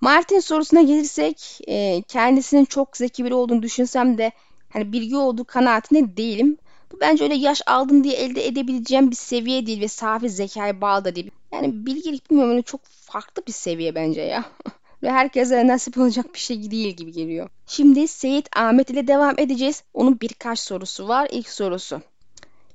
Martin 0.00 0.40
sorusuna 0.40 0.82
gelirsek 0.82 1.60
e, 1.68 2.02
kendisinin 2.02 2.64
çok 2.64 2.96
zeki 2.96 3.24
biri 3.24 3.34
olduğunu 3.34 3.62
düşünsem 3.62 4.18
de 4.18 4.32
hani 4.68 4.92
bilgi 4.92 5.16
olduğu 5.16 5.44
kanaatinde 5.44 6.16
değilim. 6.16 6.58
Bence 7.00 7.24
öyle 7.24 7.34
yaş 7.34 7.62
aldın 7.66 8.04
diye 8.04 8.14
elde 8.14 8.46
edebileceğim 8.46 9.10
bir 9.10 9.16
seviye 9.16 9.66
değil 9.66 9.80
ve 9.80 9.88
safi 9.88 10.30
zekaya 10.30 10.80
bağlı 10.80 11.04
da 11.04 11.14
değil. 11.14 11.30
Yani 11.52 11.86
bilgilik 11.86 12.30
bilmiyorum 12.30 12.52
öyle 12.52 12.62
çok 12.62 12.80
farklı 12.84 13.42
bir 13.46 13.52
seviye 13.52 13.94
bence 13.94 14.20
ya. 14.20 14.44
ve 15.02 15.10
herkese 15.10 15.66
nasip 15.66 15.98
olacak 15.98 16.34
bir 16.34 16.38
şey 16.38 16.70
değil 16.70 16.96
gibi 16.96 17.12
geliyor. 17.12 17.48
Şimdi 17.66 18.08
Seyit 18.08 18.56
Ahmet 18.56 18.90
ile 18.90 19.06
devam 19.06 19.38
edeceğiz. 19.38 19.82
Onun 19.94 20.20
birkaç 20.20 20.58
sorusu 20.58 21.08
var. 21.08 21.28
İlk 21.32 21.48
sorusu. 21.48 22.00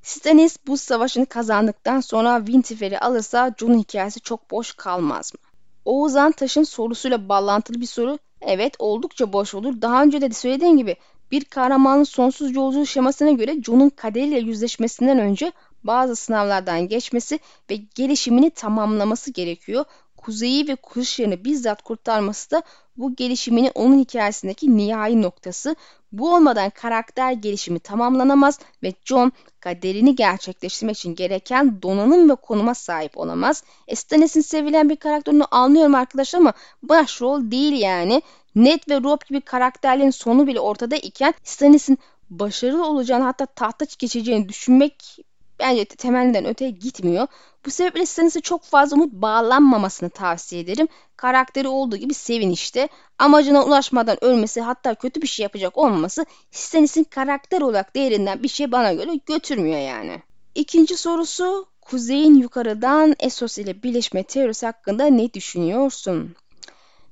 Stannis 0.04 0.58
bu 0.68 0.78
savaşını 0.78 1.26
kazandıktan 1.26 2.00
sonra 2.00 2.38
Winterfell'i 2.38 3.00
alırsa 3.00 3.56
Jon'un 3.58 3.80
hikayesi 3.80 4.20
çok 4.20 4.52
boş 4.52 4.74
kalmaz 4.74 5.34
mı? 5.34 5.40
Oğuzhan 5.86 6.32
Taş'ın 6.32 6.64
sorusuyla 6.64 7.30
bağlantılı 7.30 7.82
bir 7.82 7.86
soru. 7.86 8.20
Evet 8.42 8.76
oldukça 8.80 9.34
boş 9.34 9.56
olur. 9.56 9.82
Daha 9.82 10.04
önce 10.04 10.22
de 10.22 10.30
söylediğim 10.30 10.78
gibi 10.78 10.96
bir 11.32 11.46
kahramanın 11.46 12.04
sonsuz 12.04 12.56
yolculuğu 12.56 12.86
şemasına 12.86 13.32
göre 13.32 13.64
Jon'un 13.64 13.90
kaderiyle 13.90 14.40
yüzleşmesinden 14.40 15.20
önce 15.20 15.52
bazı 15.84 16.16
sınavlardan 16.16 16.88
geçmesi 16.88 17.40
ve 17.70 17.76
gelişimini 17.76 18.50
tamamlaması 18.50 19.32
gerekiyor. 19.32 19.86
Kuzeyi 20.18 20.68
ve 20.68 20.76
kuşlarını 20.76 21.46
bizzat 21.46 21.82
kurtarması 21.82 22.52
da 22.52 22.64
bu 22.98 23.16
gelişiminin 23.16 23.72
onun 23.76 24.00
hikayesindeki 24.00 24.78
nihai 24.78 25.22
noktası. 25.22 25.76
Bu 26.12 26.36
olmadan 26.36 26.70
karakter 26.70 27.32
gelişimi 27.32 27.80
tamamlanamaz 27.80 28.60
ve 28.84 28.94
John 29.06 29.32
kaderini 29.60 30.16
gerçekleştirmek 30.16 30.98
için 30.98 31.16
gereken 31.16 31.82
donanım 31.82 32.30
ve 32.30 32.36
konuma 32.36 32.76
sahip 32.76 33.18
olamaz. 33.18 33.64
Stannis'in 33.96 34.42
sevilen 34.42 34.90
bir 34.90 34.96
karakterini 34.96 35.46
anlıyorum 35.46 35.96
arkadaşlar 35.96 36.40
ama 36.40 36.54
başrol 36.84 37.52
değil 37.52 37.74
yani. 37.74 38.22
Ned 38.56 38.80
ve 38.90 39.04
Rob 39.04 39.20
gibi 39.30 39.42
karakterlerin 39.42 40.10
sonu 40.10 40.48
bile 40.48 40.60
ortada 40.60 40.96
iken 40.96 41.34
Stannis'in 41.44 41.98
başarılı 42.30 42.88
olacağını 42.88 43.24
hatta 43.24 43.46
tahta 43.46 43.86
geçeceğini 44.00 44.50
düşünmek 44.50 45.18
bence 45.60 45.86
temelinden 45.86 46.46
öteye 46.46 46.72
gitmiyor. 46.72 47.28
Bu 47.66 47.72
sebeple 47.72 48.06
Stannis'e 48.06 48.42
çok 48.42 48.64
fazla 48.64 48.96
umut 48.96 49.14
bağlanmamasını 49.14 50.10
tavsiye 50.10 50.62
ederim. 50.62 50.88
Karakteri 51.18 51.68
olduğu 51.68 51.98
gibi 51.98 52.14
sevin 52.14 52.50
işte. 52.50 52.90
Amacına 53.20 53.64
ulaşmadan 53.66 54.24
ölmesi 54.24 54.62
hatta 54.62 54.96
kötü 54.96 55.22
bir 55.22 55.28
şey 55.28 55.44
yapacak 55.44 55.78
olmaması 55.78 56.26
Stannis'in 56.52 57.04
karakter 57.04 57.62
olarak 57.62 57.96
değerinden 57.96 58.44
bir 58.44 58.48
şey 58.48 58.72
bana 58.72 58.94
göre 58.94 59.12
götürmüyor 59.26 59.80
yani. 59.80 60.22
İkinci 60.56 60.98
sorusu 60.98 61.66
Kuzey'in 61.82 62.36
yukarıdan 62.36 63.16
Essos 63.20 63.58
ile 63.58 63.84
birleşme 63.84 64.24
teorisi 64.24 64.66
hakkında 64.66 65.06
ne 65.06 65.34
düşünüyorsun? 65.34 66.36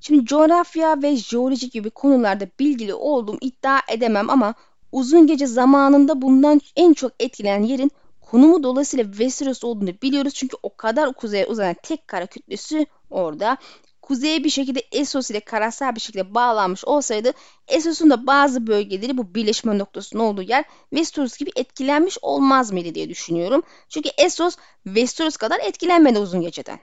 Şimdi 0.02 0.26
coğrafya 0.26 1.02
ve 1.02 1.16
jeoloji 1.16 1.70
gibi 1.70 1.90
konularda 1.90 2.48
bilgili 2.60 2.94
olduğum 2.94 3.38
iddia 3.42 3.80
edemem 3.88 4.30
ama 4.30 4.54
uzun 4.92 5.28
gece 5.28 5.48
zamanında 5.48 6.22
bundan 6.22 6.62
en 6.76 6.94
çok 6.94 7.12
etkilenen 7.20 7.64
yerin 7.64 7.92
konumu 8.22 8.64
dolayısıyla 8.64 9.06
Westeros 9.06 9.64
olduğunu 9.64 10.02
biliyoruz. 10.02 10.34
Çünkü 10.34 10.58
o 10.64 10.78
kadar 10.78 11.14
kuzeye 11.14 11.46
uzanan 11.46 11.76
tek 11.84 12.08
kara 12.08 12.26
kütlesi 12.26 12.88
orada. 13.10 13.58
Kuzeye 14.02 14.44
bir 14.44 14.50
şekilde 14.50 14.84
Essos 14.92 15.32
ile 15.32 15.40
karasal 15.40 15.96
bir 15.96 16.00
şekilde 16.00 16.34
bağlanmış 16.36 16.86
olsaydı 16.86 17.32
Essos'un 17.68 18.10
da 18.10 18.28
bazı 18.28 18.68
bölgeleri 18.68 19.18
bu 19.18 19.36
birleşme 19.36 19.78
noktasının 19.78 20.24
olduğu 20.24 20.42
yer 20.42 20.66
Westeros 20.90 21.38
gibi 21.38 21.52
etkilenmiş 21.56 22.18
olmaz 22.22 22.72
mıydı 22.72 22.96
diye 22.96 23.10
düşünüyorum. 23.10 23.64
Çünkü 23.90 24.10
Essos 24.18 24.56
Westeros 24.84 25.38
kadar 25.38 25.60
etkilenmedi 25.60 26.20
uzun 26.20 26.42
geceden. 26.42 26.80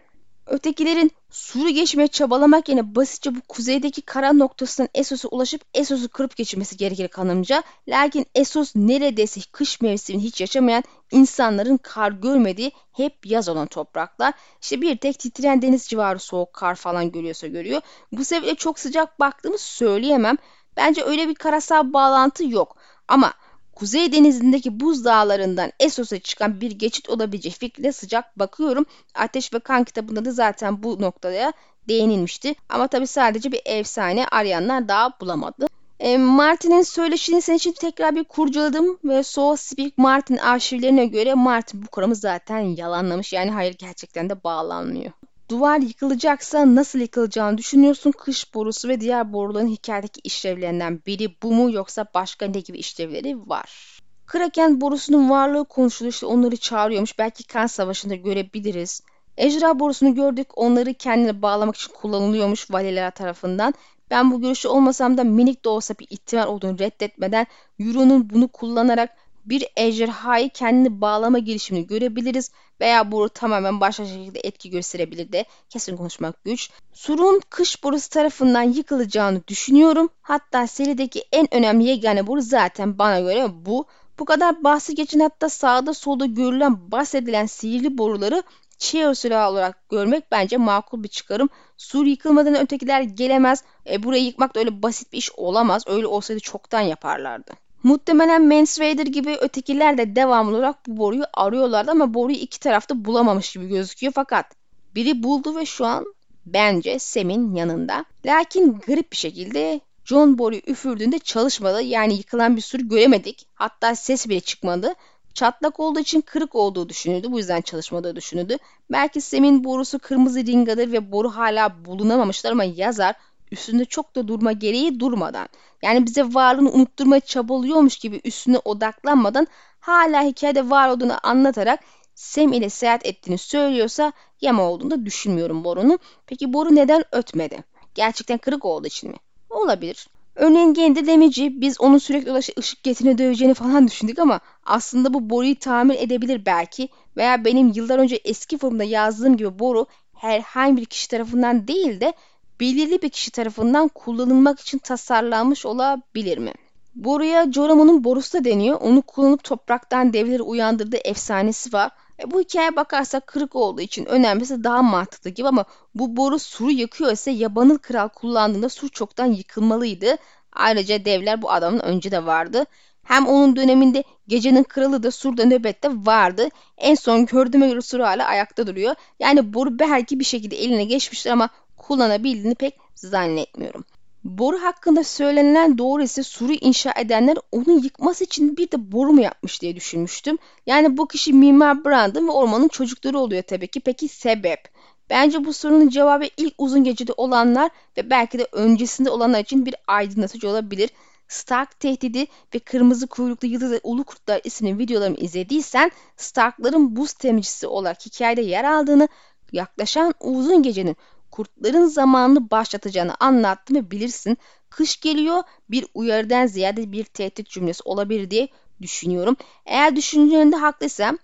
Ötekilerin 0.46 1.10
suru 1.30 1.68
geçmeye 1.68 2.08
çabalamak 2.08 2.68
yerine 2.68 2.94
basitçe 2.94 3.34
bu 3.34 3.40
kuzeydeki 3.48 4.02
kara 4.02 4.32
noktasından 4.32 4.88
Essos'a 4.94 5.28
ulaşıp 5.28 5.60
Essos'u 5.74 6.08
kırıp 6.08 6.36
geçirmesi 6.36 6.76
gerekir 6.76 7.08
kanımca. 7.08 7.62
Lakin 7.88 8.26
Essos 8.34 8.72
neredeyse 8.76 9.40
kış 9.52 9.80
mevsimini 9.80 10.22
hiç 10.22 10.40
yaşamayan 10.40 10.82
insanların 11.10 11.76
kar 11.76 12.12
görmediği 12.12 12.72
hep 12.92 13.26
yaz 13.26 13.48
olan 13.48 13.66
topraklar. 13.66 14.34
İşte 14.62 14.80
bir 14.80 14.96
tek 14.96 15.18
titreyen 15.18 15.62
deniz 15.62 15.86
civarı 15.86 16.18
soğuk 16.18 16.52
kar 16.52 16.74
falan 16.74 17.12
görüyorsa 17.12 17.46
görüyor. 17.46 17.80
Bu 18.12 18.24
sebeple 18.24 18.54
çok 18.54 18.78
sıcak 18.78 19.20
baktığımı 19.20 19.58
söyleyemem. 19.58 20.36
Bence 20.76 21.02
öyle 21.02 21.28
bir 21.28 21.34
karasal 21.34 21.92
bağlantı 21.92 22.44
yok. 22.44 22.76
Ama 23.08 23.32
Kuzey 23.76 24.12
Denizi'ndeki 24.12 24.80
buz 24.80 25.04
dağlarından 25.04 25.72
Essos'a 25.80 26.18
çıkan 26.18 26.60
bir 26.60 26.70
geçit 26.70 27.08
olabilecek 27.08 27.52
fikriyle 27.52 27.92
sıcak 27.92 28.38
bakıyorum. 28.38 28.86
Ateş 29.14 29.52
ve 29.52 29.58
Kan 29.58 29.84
kitabında 29.84 30.24
da 30.24 30.30
zaten 30.32 30.82
bu 30.82 31.00
noktaya 31.00 31.52
değinilmişti. 31.88 32.54
Ama 32.68 32.88
tabi 32.88 33.06
sadece 33.06 33.52
bir 33.52 33.60
efsane 33.64 34.26
arayanlar 34.28 34.88
daha 34.88 35.20
bulamadı. 35.20 35.66
E, 36.00 36.18
Martin'in 36.18 36.82
söyleşini 36.82 37.42
senin 37.42 37.56
için 37.56 37.72
tekrar 37.72 38.16
bir 38.16 38.24
kurcaladım 38.24 38.98
ve 39.04 39.22
So 39.22 39.56
Speak 39.56 39.98
Martin 39.98 40.36
arşivlerine 40.36 41.06
göre 41.06 41.34
Martin 41.34 41.82
bu 41.82 41.86
kuramı 41.86 42.14
zaten 42.14 42.58
yalanlamış. 42.58 43.32
Yani 43.32 43.50
hayır 43.50 43.74
gerçekten 43.78 44.30
de 44.30 44.44
bağlanmıyor. 44.44 45.12
Duvar 45.50 45.78
yıkılacaksa 45.78 46.74
nasıl 46.74 46.98
yıkılacağını 46.98 47.58
düşünüyorsun? 47.58 48.12
Kış 48.12 48.54
borusu 48.54 48.88
ve 48.88 49.00
diğer 49.00 49.32
boruların 49.32 49.68
hikayedeki 49.68 50.20
işlevlerinden 50.24 51.00
biri 51.06 51.36
bu 51.42 51.52
mu 51.52 51.72
yoksa 51.72 52.06
başka 52.14 52.46
ne 52.46 52.60
gibi 52.60 52.78
işlevleri 52.78 53.48
var? 53.48 53.98
Kraken 54.26 54.80
borusunun 54.80 55.30
varlığı 55.30 55.64
konuşuluyor 55.64 56.12
işte 56.12 56.26
onları 56.26 56.56
çağırıyormuş. 56.56 57.18
Belki 57.18 57.46
kan 57.46 57.66
savaşında 57.66 58.14
görebiliriz. 58.14 59.02
Ejra 59.36 59.78
borusunu 59.78 60.14
gördük. 60.14 60.48
Onları 60.58 60.94
kendine 60.94 61.42
bağlamak 61.42 61.76
için 61.76 61.92
kullanılıyormuş 61.92 62.70
valiler 62.70 63.10
tarafından. 63.10 63.74
Ben 64.10 64.30
bu 64.32 64.40
görüşü 64.40 64.68
olmasam 64.68 65.18
da 65.18 65.24
minik 65.24 65.64
de 65.64 65.68
olsa 65.68 65.94
bir 65.98 66.06
ihtimal 66.10 66.46
olduğunu 66.46 66.78
reddetmeden 66.78 67.46
Euro'nun 67.78 68.30
bunu 68.30 68.48
kullanarak 68.48 69.10
bir 69.46 69.64
ejderhayı 69.76 70.50
kendini 70.50 71.00
bağlama 71.00 71.38
girişimini 71.38 71.86
görebiliriz 71.86 72.50
veya 72.80 73.12
boru 73.12 73.28
tamamen 73.28 73.80
başka 73.80 74.06
şekilde 74.06 74.40
etki 74.44 74.70
gösterebilir 74.70 75.32
de 75.32 75.44
kesin 75.70 75.96
konuşmak 75.96 76.44
güç. 76.44 76.70
Surun 76.92 77.40
kış 77.50 77.84
borusu 77.84 78.10
tarafından 78.10 78.62
yıkılacağını 78.62 79.46
düşünüyorum. 79.48 80.08
Hatta 80.22 80.66
serideki 80.66 81.24
en 81.32 81.54
önemli 81.54 81.84
yegane 81.84 82.26
boru 82.26 82.40
zaten 82.40 82.98
bana 82.98 83.20
göre 83.20 83.48
bu. 83.66 83.86
Bu 84.18 84.24
kadar 84.24 84.64
bahsi 84.64 84.94
geçen 84.94 85.20
hatta 85.20 85.48
sağda 85.48 85.94
solda 85.94 86.26
görülen 86.26 86.90
bahsedilen 86.90 87.46
sihirli 87.46 87.98
boruları 87.98 88.42
Cheer 88.78 89.14
silahı 89.14 89.50
olarak 89.50 89.88
görmek 89.88 90.32
bence 90.32 90.56
makul 90.56 91.02
bir 91.02 91.08
çıkarım. 91.08 91.48
Sur 91.76 92.06
yıkılmadan 92.06 92.54
ötekiler 92.54 93.02
gelemez. 93.02 93.64
E, 93.90 94.02
burayı 94.02 94.24
yıkmak 94.24 94.54
da 94.54 94.58
öyle 94.58 94.82
basit 94.82 95.12
bir 95.12 95.18
iş 95.18 95.32
olamaz. 95.32 95.82
Öyle 95.86 96.06
olsaydı 96.06 96.40
çoktan 96.40 96.80
yaparlardı. 96.80 97.65
Muhtemelen 97.86 98.46
Mance 98.46 98.84
Raider 98.84 99.06
gibi 99.06 99.36
ötekiler 99.40 99.98
de 99.98 100.16
devamlı 100.16 100.56
olarak 100.56 100.86
bu 100.86 100.96
boruyu 100.96 101.24
arıyorlardı 101.34 101.90
ama 101.90 102.14
boruyu 102.14 102.36
iki 102.36 102.60
tarafta 102.60 103.04
bulamamış 103.04 103.52
gibi 103.52 103.68
gözüküyor. 103.68 104.12
Fakat 104.12 104.46
biri 104.94 105.22
buldu 105.22 105.56
ve 105.56 105.66
şu 105.66 105.86
an 105.86 106.04
bence 106.46 106.98
Sam'in 106.98 107.54
yanında. 107.54 108.04
Lakin 108.24 108.78
garip 108.86 109.12
bir 109.12 109.16
şekilde 109.16 109.80
John 110.04 110.38
boruyu 110.38 110.60
üfürdüğünde 110.66 111.18
çalışmadı. 111.18 111.82
Yani 111.82 112.14
yıkılan 112.14 112.56
bir 112.56 112.60
sürü 112.60 112.88
göremedik. 112.88 113.46
Hatta 113.54 113.94
ses 113.94 114.28
bile 114.28 114.40
çıkmadı. 114.40 114.94
Çatlak 115.34 115.80
olduğu 115.80 116.00
için 116.00 116.20
kırık 116.20 116.54
olduğu 116.54 116.88
düşünüldü. 116.88 117.32
Bu 117.32 117.38
yüzden 117.38 117.60
çalışmadığı 117.60 118.16
düşünüldü. 118.16 118.56
Belki 118.92 119.20
Sam'in 119.20 119.64
borusu 119.64 119.98
kırmızı 119.98 120.46
ringadır 120.46 120.92
ve 120.92 121.12
boru 121.12 121.30
hala 121.30 121.84
bulunamamışlar 121.84 122.52
ama 122.52 122.64
yazar 122.64 123.14
üstünde 123.50 123.84
çok 123.84 124.16
da 124.16 124.28
durma 124.28 124.52
gereği 124.52 125.00
durmadan 125.00 125.48
yani 125.82 126.06
bize 126.06 126.34
varlığını 126.34 126.70
unutturmaya 126.70 127.20
çabalıyormuş 127.20 127.96
gibi 127.96 128.20
üstüne 128.24 128.58
odaklanmadan 128.58 129.46
hala 129.80 130.22
hikayede 130.22 130.70
var 130.70 130.88
olduğunu 130.88 131.12
anlatarak 131.22 131.80
Sam 132.14 132.52
ile 132.52 132.70
seyahat 132.70 133.06
ettiğini 133.06 133.38
söylüyorsa 133.38 134.12
yama 134.40 134.62
olduğunu 134.62 134.90
da 134.90 135.06
düşünmüyorum 135.06 135.64
Boru'nun. 135.64 135.98
Peki 136.26 136.52
Boru 136.52 136.74
neden 136.74 137.04
ötmedi? 137.12 137.64
Gerçekten 137.94 138.38
kırık 138.38 138.64
olduğu 138.64 138.86
için 138.86 139.10
mi? 139.10 139.16
Olabilir. 139.50 140.08
Örneğin 140.36 140.74
Gende 140.74 141.06
Demici 141.06 141.60
biz 141.60 141.80
onun 141.80 141.98
sürekli 141.98 142.30
ulaşıp 142.30 142.58
ışık 142.58 142.82
getirine 142.82 143.18
döveceğini 143.18 143.54
falan 143.54 143.86
düşündük 143.86 144.18
ama 144.18 144.40
aslında 144.64 145.14
bu 145.14 145.30
Boru'yu 145.30 145.58
tamir 145.58 145.98
edebilir 145.98 146.46
belki 146.46 146.88
veya 147.16 147.44
benim 147.44 147.72
yıllar 147.74 147.98
önce 147.98 148.20
eski 148.24 148.58
forumda 148.58 148.84
yazdığım 148.84 149.36
gibi 149.36 149.58
Boru 149.58 149.86
herhangi 150.14 150.76
bir 150.76 150.84
kişi 150.84 151.08
tarafından 151.08 151.68
değil 151.68 152.00
de 152.00 152.12
belirli 152.60 153.02
bir 153.02 153.08
kişi 153.08 153.30
tarafından 153.30 153.88
kullanılmak 153.88 154.60
için 154.60 154.78
tasarlanmış 154.78 155.66
olabilir 155.66 156.38
mi? 156.38 156.52
Boruya 156.94 157.52
Joramo'nun 157.52 158.04
borusu 158.04 158.38
da 158.38 158.44
deniyor. 158.44 158.80
Onu 158.80 159.02
kullanıp 159.02 159.44
topraktan 159.44 160.12
devleri 160.12 160.42
uyandırdığı 160.42 160.98
efsanesi 161.04 161.72
var. 161.72 161.90
E, 162.22 162.30
bu 162.30 162.40
hikaye 162.40 162.76
bakarsak 162.76 163.26
kırık 163.26 163.56
olduğu 163.56 163.80
için 163.80 164.04
önemlisi 164.04 164.64
daha 164.64 164.82
mantıklı 164.82 165.30
gibi 165.30 165.48
ama 165.48 165.64
bu 165.94 166.16
boru 166.16 166.38
suru 166.38 166.70
yakıyor 166.70 167.12
ise 167.12 167.30
yabanıl 167.30 167.78
kral 167.78 168.08
kullandığında 168.08 168.68
sur 168.68 168.88
çoktan 168.88 169.26
yıkılmalıydı. 169.26 170.16
Ayrıca 170.52 171.04
devler 171.04 171.42
bu 171.42 171.50
adamın 171.50 171.80
önce 171.80 172.10
de 172.10 172.26
vardı. 172.26 172.64
Hem 173.02 173.26
onun 173.26 173.56
döneminde 173.56 174.04
gecenin 174.28 174.62
kralı 174.62 175.02
da 175.02 175.10
surda 175.10 175.44
nöbette 175.44 175.88
vardı. 175.92 176.48
En 176.78 176.94
son 176.94 177.26
gördüğüme 177.26 177.68
göre 177.68 177.80
sur 177.80 178.00
hala 178.00 178.26
ayakta 178.26 178.66
duruyor. 178.66 178.94
Yani 179.20 179.54
boru 179.54 179.78
belki 179.78 180.20
bir 180.20 180.24
şekilde 180.24 180.56
eline 180.56 180.84
geçmiştir 180.84 181.30
ama 181.30 181.48
kullanabildiğini 181.88 182.54
pek 182.54 182.74
zannetmiyorum. 182.94 183.84
Boru 184.24 184.62
hakkında 184.62 185.04
söylenen 185.04 185.78
doğru 185.78 186.02
ise 186.02 186.22
Sur'u 186.22 186.52
inşa 186.52 186.92
edenler 186.96 187.36
onu 187.52 187.70
yıkması 187.84 188.24
için 188.24 188.56
bir 188.56 188.70
de 188.70 188.92
boru 188.92 189.12
mu 189.12 189.20
yapmış 189.20 189.62
diye 189.62 189.76
düşünmüştüm. 189.76 190.38
Yani 190.66 190.96
bu 190.96 191.08
kişi 191.08 191.32
Mimar 191.32 191.84
Brandon 191.84 192.28
ve 192.28 192.32
ormanın 192.32 192.68
çocukları 192.68 193.18
oluyor 193.18 193.42
tabii 193.42 193.68
ki. 193.68 193.80
Peki 193.80 194.08
sebep? 194.08 194.68
Bence 195.10 195.44
bu 195.44 195.52
sorunun 195.52 195.88
cevabı 195.88 196.24
ilk 196.36 196.54
uzun 196.58 196.84
gecede 196.84 197.12
olanlar 197.16 197.70
ve 197.96 198.10
belki 198.10 198.38
de 198.38 198.46
öncesinde 198.52 199.10
olanlar 199.10 199.40
için 199.40 199.66
bir 199.66 199.74
aydınlatıcı 199.86 200.48
olabilir. 200.48 200.90
Stark 201.28 201.80
tehdidi 201.80 202.26
ve 202.54 202.58
kırmızı 202.58 203.06
kuyruklu 203.06 203.48
yıldız 203.48 203.70
ve 203.70 203.80
ulu 203.82 204.04
kurtlar 204.04 204.40
isimli 204.44 204.78
videolarımı 204.78 205.16
izlediysen 205.16 205.90
Stark'ların 206.16 206.96
buz 206.96 207.12
temsilcisi 207.12 207.66
olarak 207.66 208.06
hikayede 208.06 208.42
yer 208.42 208.64
aldığını 208.64 209.08
yaklaşan 209.52 210.14
uzun 210.20 210.62
gecenin 210.62 210.96
kurtların 211.36 211.86
zamanını 211.86 212.50
başlatacağını 212.50 213.14
anlattım 213.20 213.76
ve 213.76 213.90
bilirsin 213.90 214.38
kış 214.70 215.00
geliyor 215.00 215.42
bir 215.70 215.86
uyarıdan 215.94 216.46
ziyade 216.46 216.92
bir 216.92 217.04
tehdit 217.04 217.48
cümlesi 217.48 217.82
olabilir 217.84 218.30
diye 218.30 218.48
düşünüyorum. 218.82 219.36
Eğer 219.66 219.96
düşüncelerinde 219.96 220.56
haklıysam 220.56 221.18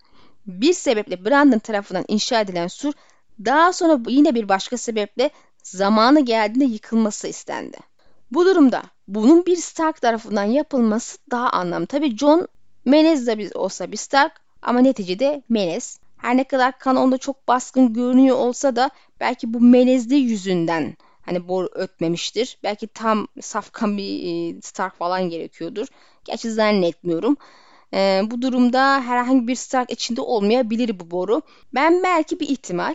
bir 0.47 0.73
sebeple 0.73 1.25
Brandon 1.25 1.59
tarafından 1.59 2.05
inşa 2.09 2.41
edilen 2.41 2.67
sur 2.67 2.93
daha 3.45 3.73
sonra 3.73 4.01
yine 4.09 4.35
bir 4.35 4.49
başka 4.49 4.77
sebeple 4.77 5.31
zamanı 5.63 6.21
geldiğinde 6.21 6.73
yıkılması 6.73 7.29
istendi. 7.29 7.77
Bu 8.31 8.47
durumda 8.47 8.83
bunun 9.09 9.47
bir 9.47 9.57
Stark 9.57 10.01
tarafından 10.01 10.45
yapılması 10.45 11.19
daha 11.31 11.51
anlamlı. 11.51 11.87
Tabii 11.87 12.17
John 12.17 12.49
Menez 12.85 13.27
de 13.27 13.51
olsa 13.55 13.93
bir 13.93 13.97
Stark 13.97 14.33
ama 14.63 14.81
neticede 14.81 15.43
Menez. 15.49 16.02
Her 16.23 16.37
ne 16.37 16.45
kadar 16.45 16.79
kan 16.79 16.97
onda 16.97 17.19
çok 17.19 17.49
baskın 17.49 17.93
görünüyor 17.93 18.37
olsa 18.37 18.77
da 18.77 18.91
belki 19.21 19.55
bu 19.55 19.61
melezliği 19.61 20.25
yüzünden 20.25 20.97
hani 21.23 21.49
boru 21.49 21.69
ötmemiştir. 21.75 22.59
Belki 22.63 22.87
tam 22.87 23.29
safkan 23.41 23.99
bir 23.99 24.63
Stark 24.63 24.99
falan 24.99 25.31
gerekiyordur. 25.31 25.87
Gerçi 26.25 26.51
zannetmiyorum. 26.51 27.37
Ee, 27.95 28.23
bu 28.25 28.43
durumda 28.43 29.01
herhangi 29.01 29.49
bir 29.49 29.55
Stark 29.55 29.91
içinde 29.91 30.21
olmayabilir 30.21 31.01
bu 31.01 31.11
boru. 31.11 31.43
Ben 31.75 32.03
belki 32.03 32.41
bir 32.41 32.49
ihtimal 32.49 32.95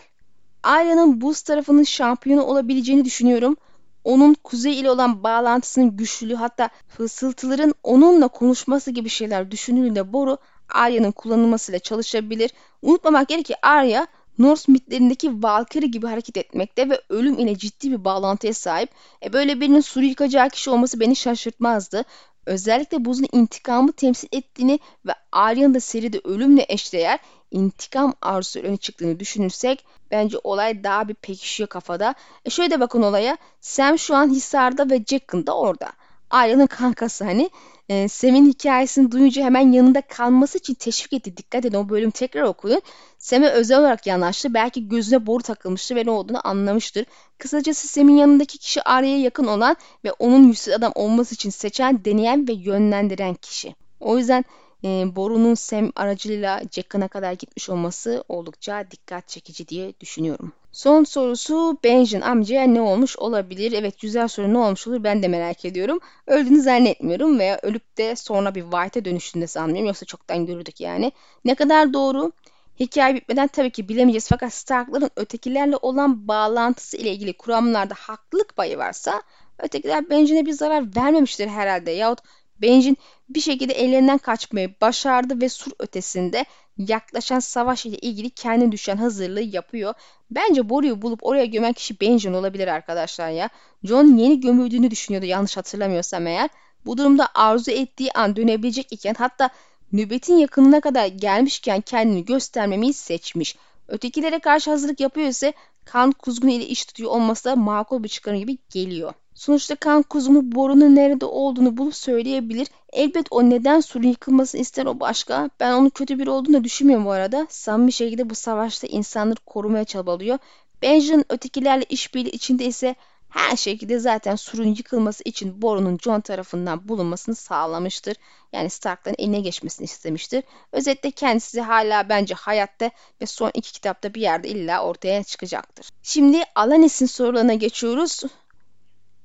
Arya'nın 0.62 1.20
buz 1.20 1.42
tarafının 1.42 1.82
şampiyonu 1.82 2.42
olabileceğini 2.42 3.04
düşünüyorum. 3.04 3.56
Onun 4.04 4.34
kuzey 4.34 4.80
ile 4.80 4.90
olan 4.90 5.22
bağlantısının 5.22 5.96
güçlülüğü 5.96 6.34
hatta 6.34 6.68
fısıltıların 6.88 7.74
onunla 7.82 8.28
konuşması 8.28 8.90
gibi 8.90 9.08
şeyler 9.08 9.50
düşünüldüğünde 9.50 10.12
boru 10.12 10.38
Arya'nın 10.68 11.12
kullanılmasıyla 11.12 11.78
çalışabilir. 11.78 12.50
Unutmamak 12.82 13.28
gerek 13.28 13.44
ki 13.44 13.54
Arya 13.62 14.06
Norse 14.38 14.72
mitlerindeki 14.72 15.42
Valkyrie 15.42 15.88
gibi 15.88 16.06
hareket 16.06 16.36
etmekte 16.36 16.90
ve 16.90 17.00
ölüm 17.08 17.38
ile 17.38 17.58
ciddi 17.58 17.90
bir 17.90 18.04
bağlantıya 18.04 18.54
sahip. 18.54 18.90
E 19.22 19.32
böyle 19.32 19.60
birinin 19.60 19.80
suru 19.80 20.04
yıkacağı 20.04 20.48
kişi 20.48 20.70
olması 20.70 21.00
beni 21.00 21.16
şaşırtmazdı. 21.16 22.04
Özellikle 22.46 23.04
buzun 23.04 23.26
intikamı 23.32 23.92
temsil 23.92 24.28
ettiğini 24.32 24.78
ve 25.06 25.12
Arya'nın 25.32 25.74
da 25.74 25.80
seride 25.80 26.20
ölümle 26.24 26.66
eşdeğer 26.68 27.18
intikam 27.50 28.14
arzusu 28.22 28.60
öne 28.60 28.76
çıktığını 28.76 29.20
düşünürsek 29.20 29.84
bence 30.10 30.38
olay 30.44 30.84
daha 30.84 31.08
bir 31.08 31.14
pekişiyor 31.14 31.68
kafada. 31.68 32.14
E 32.44 32.50
şöyle 32.50 32.70
de 32.70 32.80
bakın 32.80 33.02
olaya. 33.02 33.36
Sam 33.60 33.98
şu 33.98 34.14
an 34.14 34.30
Hisar'da 34.30 34.90
ve 34.90 35.04
Jackson 35.06 35.46
da 35.46 35.56
orada. 35.56 35.92
Arya'nın 36.30 36.66
kankası 36.66 37.24
hani. 37.24 37.50
E, 37.88 38.08
Sam'in 38.08 38.48
hikayesini 38.48 39.10
duyunca 39.10 39.44
hemen 39.44 39.72
yanında 39.72 40.00
kalması 40.00 40.58
için 40.58 40.74
teşvik 40.74 41.12
etti. 41.12 41.36
Dikkat 41.36 41.64
edin 41.64 41.76
o 41.76 41.88
bölümü 41.88 42.12
tekrar 42.12 42.42
okuyun. 42.42 42.82
Sam'e 43.18 43.48
özel 43.48 43.78
olarak 43.78 44.06
yanaştı. 44.06 44.54
Belki 44.54 44.88
gözüne 44.88 45.26
boru 45.26 45.42
takılmıştı 45.42 45.96
ve 45.96 46.04
ne 46.04 46.10
olduğunu 46.10 46.48
anlamıştır. 46.48 47.06
Kısacası 47.38 47.88
Sam'in 47.88 48.16
yanındaki 48.16 48.58
kişi 48.58 48.82
Arya'ya 48.82 49.18
yakın 49.18 49.46
olan 49.46 49.76
ve 50.04 50.12
onun 50.12 50.48
yüzsüz 50.48 50.74
adam 50.74 50.92
olması 50.94 51.34
için 51.34 51.50
seçen, 51.50 52.04
deneyen 52.04 52.48
ve 52.48 52.52
yönlendiren 52.52 53.34
kişi. 53.34 53.74
O 54.00 54.18
yüzden 54.18 54.44
e, 54.84 55.16
borunun 55.16 55.54
Sam 55.54 55.92
aracılığıyla 55.96 56.62
Jack'ına 56.72 57.08
kadar 57.08 57.32
gitmiş 57.32 57.70
olması 57.70 58.24
oldukça 58.28 58.90
dikkat 58.90 59.28
çekici 59.28 59.68
diye 59.68 59.92
düşünüyorum. 60.00 60.52
Son 60.78 61.04
sorusu 61.04 61.78
Benjin 61.84 62.20
amcaya 62.20 62.66
ne 62.66 62.80
olmuş 62.80 63.16
olabilir? 63.16 63.72
Evet 63.72 64.00
güzel 64.00 64.28
soru 64.28 64.52
ne 64.52 64.58
olmuş 64.58 64.86
olur 64.86 65.04
ben 65.04 65.22
de 65.22 65.28
merak 65.28 65.64
ediyorum. 65.64 66.00
Öldüğünü 66.26 66.60
zannetmiyorum 66.60 67.38
veya 67.38 67.58
ölüp 67.62 67.98
de 67.98 68.16
sonra 68.16 68.54
bir 68.54 68.62
White'a 68.62 69.04
dönüştüğünde 69.04 69.46
sanmıyorum. 69.46 69.86
Yoksa 69.86 70.06
çoktan 70.06 70.46
görürdük 70.46 70.80
yani. 70.80 71.12
Ne 71.44 71.54
kadar 71.54 71.92
doğru? 71.92 72.32
Hikaye 72.80 73.14
bitmeden 73.14 73.46
tabii 73.46 73.70
ki 73.70 73.88
bilemeyeceğiz 73.88 74.28
fakat 74.28 74.52
Stark'ların 74.52 75.10
ötekilerle 75.16 75.76
olan 75.76 76.28
bağlantısı 76.28 76.96
ile 76.96 77.12
ilgili 77.12 77.32
kuramlarda 77.32 77.94
haklılık 77.98 78.56
payı 78.56 78.78
varsa 78.78 79.22
ötekiler 79.58 80.10
Benjin'e 80.10 80.46
bir 80.46 80.52
zarar 80.52 80.96
vermemiştir 80.96 81.48
herhalde 81.48 81.90
yahut 81.90 82.18
Benjin 82.62 82.96
bir 83.28 83.40
şekilde 83.40 83.72
ellerinden 83.72 84.18
kaçmayı 84.18 84.74
başardı 84.80 85.40
ve 85.40 85.48
sur 85.48 85.72
ötesinde 85.78 86.44
yaklaşan 86.78 87.38
savaş 87.38 87.86
ile 87.86 87.96
ilgili 87.96 88.30
kendi 88.30 88.72
düşen 88.72 88.96
hazırlığı 88.96 89.40
yapıyor. 89.40 89.94
Bence 90.30 90.68
Boru'yu 90.68 91.02
bulup 91.02 91.26
oraya 91.26 91.44
gömen 91.44 91.72
kişi 91.72 92.00
Benjen 92.00 92.32
olabilir 92.32 92.68
arkadaşlar 92.68 93.30
ya. 93.30 93.48
John 93.84 94.16
yeni 94.16 94.40
gömüldüğünü 94.40 94.90
düşünüyordu 94.90 95.26
yanlış 95.26 95.56
hatırlamıyorsam 95.56 96.26
eğer. 96.26 96.50
Bu 96.86 96.98
durumda 96.98 97.28
arzu 97.34 97.70
ettiği 97.70 98.12
an 98.12 98.36
dönebilecek 98.36 98.92
iken 98.92 99.14
hatta 99.18 99.50
nöbetin 99.92 100.36
yakınına 100.36 100.80
kadar 100.80 101.06
gelmişken 101.06 101.80
kendini 101.80 102.24
göstermemeyi 102.24 102.92
seçmiş. 102.92 103.56
Ötekilere 103.88 104.38
karşı 104.38 104.70
hazırlık 104.70 105.00
yapıyor 105.00 105.28
ise 105.28 105.52
kan 105.84 106.12
kuzgunu 106.12 106.50
ile 106.50 106.66
iş 106.66 106.84
tutuyor 106.84 107.10
olması 107.10 107.44
da 107.44 107.56
makul 107.56 108.02
bir 108.02 108.08
çıkarım 108.08 108.38
gibi 108.38 108.58
geliyor. 108.70 109.12
Sonuçta 109.34 109.74
kan 109.74 110.02
kuzumu 110.02 110.52
borunun 110.52 110.96
nerede 110.96 111.24
olduğunu 111.24 111.76
bulup 111.76 111.94
söyleyebilir. 111.94 112.68
Elbet 112.92 113.26
o 113.30 113.50
neden 113.50 113.80
surun 113.80 114.08
yıkılmasını 114.08 114.60
ister 114.60 114.86
o 114.86 115.00
başka. 115.00 115.50
Ben 115.60 115.72
onun 115.72 115.88
kötü 115.88 116.18
biri 116.18 116.30
olduğunu 116.30 116.64
düşünmüyorum 116.64 117.06
bu 117.06 117.10
arada. 117.10 117.46
Samimi 117.50 117.92
şekilde 117.92 118.30
bu 118.30 118.34
savaşta 118.34 118.86
insanları 118.86 119.40
korumaya 119.46 119.84
çabalıyor. 119.84 120.38
Benjamin 120.82 121.24
ötekilerle 121.28 121.84
işbirliği 121.88 122.30
içinde 122.30 122.64
ise 122.64 122.94
her 123.28 123.56
şekilde 123.56 123.98
zaten 123.98 124.36
surun 124.36 124.74
yıkılması 124.74 125.22
için 125.24 125.62
borunun 125.62 125.98
John 126.02 126.20
tarafından 126.20 126.88
bulunmasını 126.88 127.34
sağlamıştır. 127.34 128.16
Yani 128.52 128.70
Stark'ların 128.70 129.16
eline 129.18 129.40
geçmesini 129.40 129.84
istemiştir. 129.84 130.44
Özetle 130.72 131.10
kendisi 131.10 131.60
hala 131.60 132.08
bence 132.08 132.34
hayatta 132.34 132.90
ve 133.20 133.26
son 133.26 133.50
iki 133.54 133.72
kitapta 133.72 134.14
bir 134.14 134.20
yerde 134.20 134.48
illa 134.48 134.84
ortaya 134.84 135.24
çıkacaktır. 135.24 135.88
Şimdi 136.02 136.42
Alanis'in 136.54 137.06
sorularına 137.06 137.54
geçiyoruz. 137.54 138.22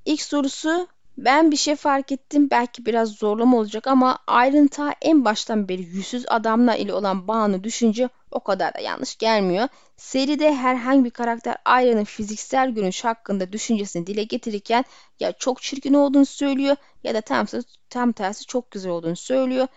İlk 0.06 0.22
sorusu 0.22 0.88
ben 1.18 1.52
bir 1.52 1.56
şey 1.56 1.76
fark 1.76 2.12
ettim 2.12 2.50
belki 2.52 2.86
biraz 2.86 3.10
zorlama 3.10 3.58
olacak 3.58 3.88
ama 3.88 4.20
ayrıntı 4.28 4.84
en 5.02 5.26
baştan 5.26 5.70
beri 5.70 5.82
yüzsüz 5.82 6.26
adamlar 6.28 6.78
ile 6.78 6.94
olan 6.94 7.28
bağını 7.28 7.64
düşünce 7.64 8.10
o 8.32 8.40
kadar 8.40 8.74
da 8.74 8.80
yanlış 8.80 9.18
gelmiyor. 9.18 9.68
Seride 9.98 10.56
herhangi 10.56 11.06
bir 11.06 11.10
karakter 11.10 11.58
Arya'nın 11.66 12.04
fiziksel 12.04 12.72
görünüş 12.72 13.04
hakkında 13.06 13.52
düşüncesini 13.52 14.08
dile 14.08 14.24
getirirken 14.24 14.86
ya 15.20 15.32
çok 15.32 15.62
çirkin 15.62 15.94
olduğunu 15.94 16.26
söylüyor 16.26 16.76
ya 17.04 17.14
da 17.14 17.22
tam, 17.22 17.46
tam 17.90 18.12
tersi 18.12 18.46
çok 18.46 18.72
güzel 18.72 18.92
olduğunu 18.92 19.16
söylüyor. 19.16 19.68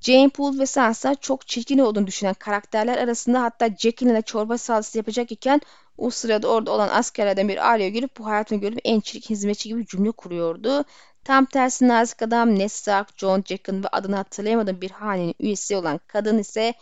Jane 0.00 0.28
Poole 0.28 0.58
ve 0.58 0.66
Sansa 0.66 1.14
çok 1.14 1.46
çirkin 1.46 1.78
olduğunu 1.78 2.06
düşünen 2.06 2.34
karakterler 2.34 2.98
arasında 2.98 3.42
hatta 3.42 3.68
Jackie 3.68 4.08
ile 4.08 4.22
çorba 4.22 4.58
salçası 4.58 4.98
yapacak 4.98 5.32
iken 5.32 5.60
o 5.98 6.10
sırada 6.10 6.48
orada 6.48 6.70
olan 6.70 6.88
askerlerden 6.88 7.48
biri 7.48 7.62
Arya'ya 7.62 7.90
girip 7.90 8.18
bu 8.18 8.26
hayatını 8.26 8.60
görüp 8.60 8.78
en 8.84 9.00
çirkin 9.00 9.34
hizmetçi 9.34 9.68
gibi 9.68 9.86
cümle 9.86 10.10
kuruyordu. 10.10 10.84
Tam 11.24 11.44
tersi 11.44 11.88
nazik 11.88 12.22
adam 12.22 12.58
Ned 12.58 12.68
Stark, 12.68 13.18
John 13.18 13.44
Jackson 13.46 13.82
ve 13.82 13.88
adını 13.88 14.16
hatırlayamadığım 14.16 14.80
bir 14.80 14.90
hanenin 14.90 15.34
üyesi 15.40 15.76
olan 15.76 16.00
kadın 16.06 16.38
ise 16.38 16.74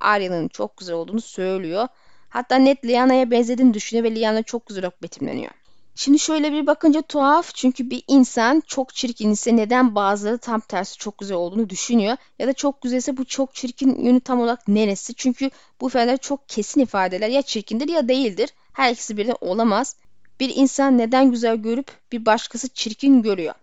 Arya'nın 0.00 0.48
çok 0.48 0.76
güzel 0.76 0.96
olduğunu 0.96 1.20
söylüyor. 1.20 1.88
Hatta 2.28 2.56
Ned 2.56 2.76
Lyana'ya 2.84 3.30
benzediğini 3.30 3.74
düşünüyor 3.74 4.04
ve 4.04 4.14
Lyanna 4.14 4.42
çok 4.42 4.66
güzel 4.66 4.90
betimleniyor. 5.02 5.50
Şimdi 5.96 6.18
şöyle 6.18 6.52
bir 6.52 6.66
bakınca 6.66 7.02
tuhaf 7.02 7.54
çünkü 7.54 7.90
bir 7.90 8.02
insan 8.08 8.62
çok 8.66 8.94
çirkin 8.94 9.30
ise 9.30 9.56
neden 9.56 9.94
bazıları 9.94 10.38
tam 10.38 10.60
tersi 10.60 10.98
çok 10.98 11.18
güzel 11.18 11.36
olduğunu 11.36 11.70
düşünüyor 11.70 12.16
ya 12.38 12.48
da 12.48 12.52
çok 12.52 12.82
güzelse 12.82 13.16
bu 13.16 13.24
çok 13.24 13.54
çirkin 13.54 14.04
yönü 14.04 14.20
tam 14.20 14.40
olarak 14.40 14.68
neresi? 14.68 15.14
Çünkü 15.14 15.50
bu 15.80 15.88
ifadeler 15.88 16.16
çok 16.16 16.48
kesin 16.48 16.80
ifadeler 16.80 17.28
ya 17.28 17.42
çirkindir 17.42 17.88
ya 17.88 18.08
değildir. 18.08 18.50
Her 18.74 18.92
ikisi 18.92 19.16
birden 19.16 19.36
olamaz. 19.40 19.96
Bir 20.40 20.52
insan 20.56 20.98
neden 20.98 21.30
güzel 21.30 21.56
görüp 21.56 21.90
bir 22.12 22.26
başkası 22.26 22.68
çirkin 22.68 23.22
görüyor. 23.22 23.54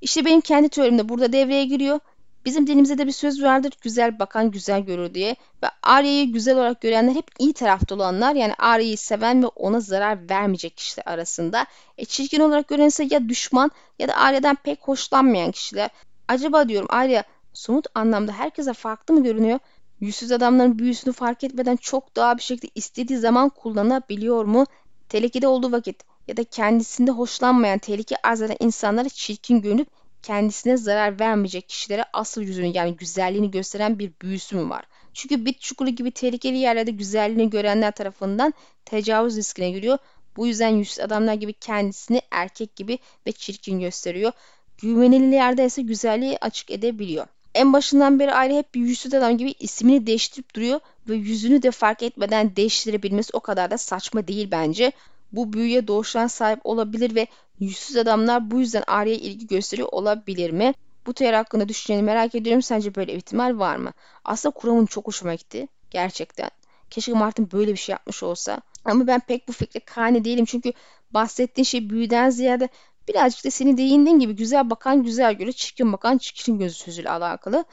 İşte 0.00 0.24
benim 0.24 0.40
kendi 0.40 0.68
teorim 0.68 0.98
de 0.98 1.08
burada 1.08 1.32
devreye 1.32 1.64
giriyor. 1.64 2.00
Bizim 2.44 2.66
dilimizde 2.66 2.98
de 2.98 3.06
bir 3.06 3.12
söz 3.12 3.42
vardır. 3.42 3.72
Güzel 3.82 4.18
bakan 4.18 4.50
güzel 4.50 4.80
görür 4.80 5.14
diye. 5.14 5.36
Ve 5.62 5.66
Arya'yı 5.82 6.32
güzel 6.32 6.56
olarak 6.56 6.80
görenler 6.80 7.14
hep 7.14 7.30
iyi 7.38 7.52
tarafta 7.52 7.94
olanlar. 7.94 8.34
Yani 8.34 8.54
Arya'yı 8.58 8.98
seven 8.98 9.42
ve 9.42 9.46
ona 9.46 9.80
zarar 9.80 10.30
vermeyecek 10.30 10.76
kişiler 10.76 11.04
arasında. 11.06 11.66
E, 11.98 12.04
çirkin 12.04 12.40
olarak 12.40 12.68
gören 12.68 12.86
ise 12.86 13.06
ya 13.10 13.28
düşman 13.28 13.70
ya 13.98 14.08
da 14.08 14.14
Arya'dan 14.14 14.56
pek 14.64 14.80
hoşlanmayan 14.80 15.50
kişiler. 15.50 15.90
Acaba 16.28 16.68
diyorum 16.68 16.88
Arya 16.90 17.24
somut 17.52 17.86
anlamda 17.94 18.32
herkese 18.32 18.72
farklı 18.72 19.14
mı 19.14 19.24
görünüyor? 19.24 19.58
Yüzsüz 20.00 20.32
adamların 20.32 20.78
büyüsünü 20.78 21.12
fark 21.12 21.44
etmeden 21.44 21.76
çok 21.76 22.16
daha 22.16 22.36
bir 22.36 22.42
şekilde 22.42 22.70
istediği 22.74 23.18
zaman 23.18 23.48
kullanabiliyor 23.48 24.44
mu? 24.44 24.66
Tehlikede 25.08 25.48
olduğu 25.48 25.72
vakit 25.72 26.04
ya 26.28 26.36
da 26.36 26.44
kendisinde 26.44 27.10
hoşlanmayan 27.10 27.78
tehlike 27.78 28.16
arz 28.22 28.42
eden 28.42 28.56
insanlara 28.60 29.08
çirkin 29.08 29.60
görünüp 29.60 29.88
kendisine 30.22 30.76
zarar 30.76 31.20
vermeyecek 31.20 31.68
kişilere 31.68 32.04
asıl 32.12 32.42
yüzünü 32.42 32.66
yani 32.74 32.96
güzelliğini 32.96 33.50
gösteren 33.50 33.98
bir 33.98 34.12
büyüsü 34.22 34.56
mü 34.56 34.70
var? 34.70 34.84
Çünkü 35.14 35.44
bit 35.44 35.60
çukuru 35.60 35.88
gibi 35.90 36.10
tehlikeli 36.10 36.58
yerlerde 36.58 36.90
güzelliğini 36.90 37.50
görenler 37.50 37.90
tarafından 37.90 38.54
tecavüz 38.84 39.36
riskine 39.36 39.70
giriyor. 39.70 39.98
Bu 40.36 40.46
yüzden 40.46 40.68
yüzsüz 40.68 41.00
adamlar 41.00 41.34
gibi 41.34 41.52
kendisini 41.52 42.22
erkek 42.30 42.76
gibi 42.76 42.98
ve 43.26 43.32
çirkin 43.32 43.80
gösteriyor. 43.80 44.32
Güvenilir 44.78 45.32
yerde 45.32 45.64
ise 45.64 45.82
güzelliği 45.82 46.38
açık 46.40 46.70
edebiliyor. 46.70 47.26
En 47.54 47.72
başından 47.72 48.18
beri 48.18 48.32
aile 48.32 48.58
hep 48.58 48.74
bir 48.74 48.80
yüzsüz 48.80 49.14
adam 49.14 49.38
gibi 49.38 49.54
ismini 49.60 50.06
değiştirip 50.06 50.54
duruyor 50.54 50.80
ve 51.08 51.14
yüzünü 51.14 51.62
de 51.62 51.70
fark 51.70 52.02
etmeden 52.02 52.56
değiştirebilmesi 52.56 53.30
o 53.32 53.40
kadar 53.40 53.70
da 53.70 53.78
saçma 53.78 54.28
değil 54.28 54.48
bence. 54.50 54.92
Bu 55.32 55.52
büyüye 55.52 55.88
doğuştan 55.88 56.26
sahip 56.26 56.60
olabilir 56.64 57.14
ve 57.14 57.26
yüzsüz 57.60 57.96
adamlar 57.96 58.50
bu 58.50 58.60
yüzden 58.60 58.82
Arya'ya 58.86 59.18
ilgi 59.18 59.46
gösteriyor 59.46 59.88
olabilir 59.92 60.50
mi? 60.50 60.74
Bu 61.06 61.14
teori 61.14 61.36
hakkında 61.36 61.68
düşünceni 61.68 62.02
merak 62.02 62.34
ediyorum. 62.34 62.62
Sence 62.62 62.94
böyle 62.94 63.12
bir 63.12 63.16
ihtimal 63.16 63.58
var 63.58 63.76
mı? 63.76 63.92
Aslında 64.24 64.52
kuramın 64.52 64.86
çok 64.86 65.06
hoşuma 65.06 65.34
gitti. 65.34 65.68
Gerçekten. 65.90 66.50
Keşke 66.90 67.12
Martin 67.12 67.52
böyle 67.52 67.72
bir 67.72 67.76
şey 67.76 67.92
yapmış 67.92 68.22
olsa. 68.22 68.60
Ama 68.84 69.06
ben 69.06 69.20
pek 69.20 69.48
bu 69.48 69.52
fikre 69.52 69.80
kane 69.80 70.24
değilim. 70.24 70.44
Çünkü 70.44 70.72
bahsettiğin 71.10 71.64
şey 71.64 71.90
büyüden 71.90 72.30
ziyade 72.30 72.68
birazcık 73.10 73.44
da 73.44 73.50
senin 73.50 73.76
değindiğin 73.76 74.18
gibi 74.18 74.36
güzel 74.36 74.70
bakan 74.70 75.02
güzel 75.02 75.34
görür, 75.34 75.52
çirkin 75.52 75.92
bakan 75.92 76.18
çirkin 76.18 76.58
gözü 76.58 76.74
sözüyle 76.74 77.10
alakalı. 77.10 77.64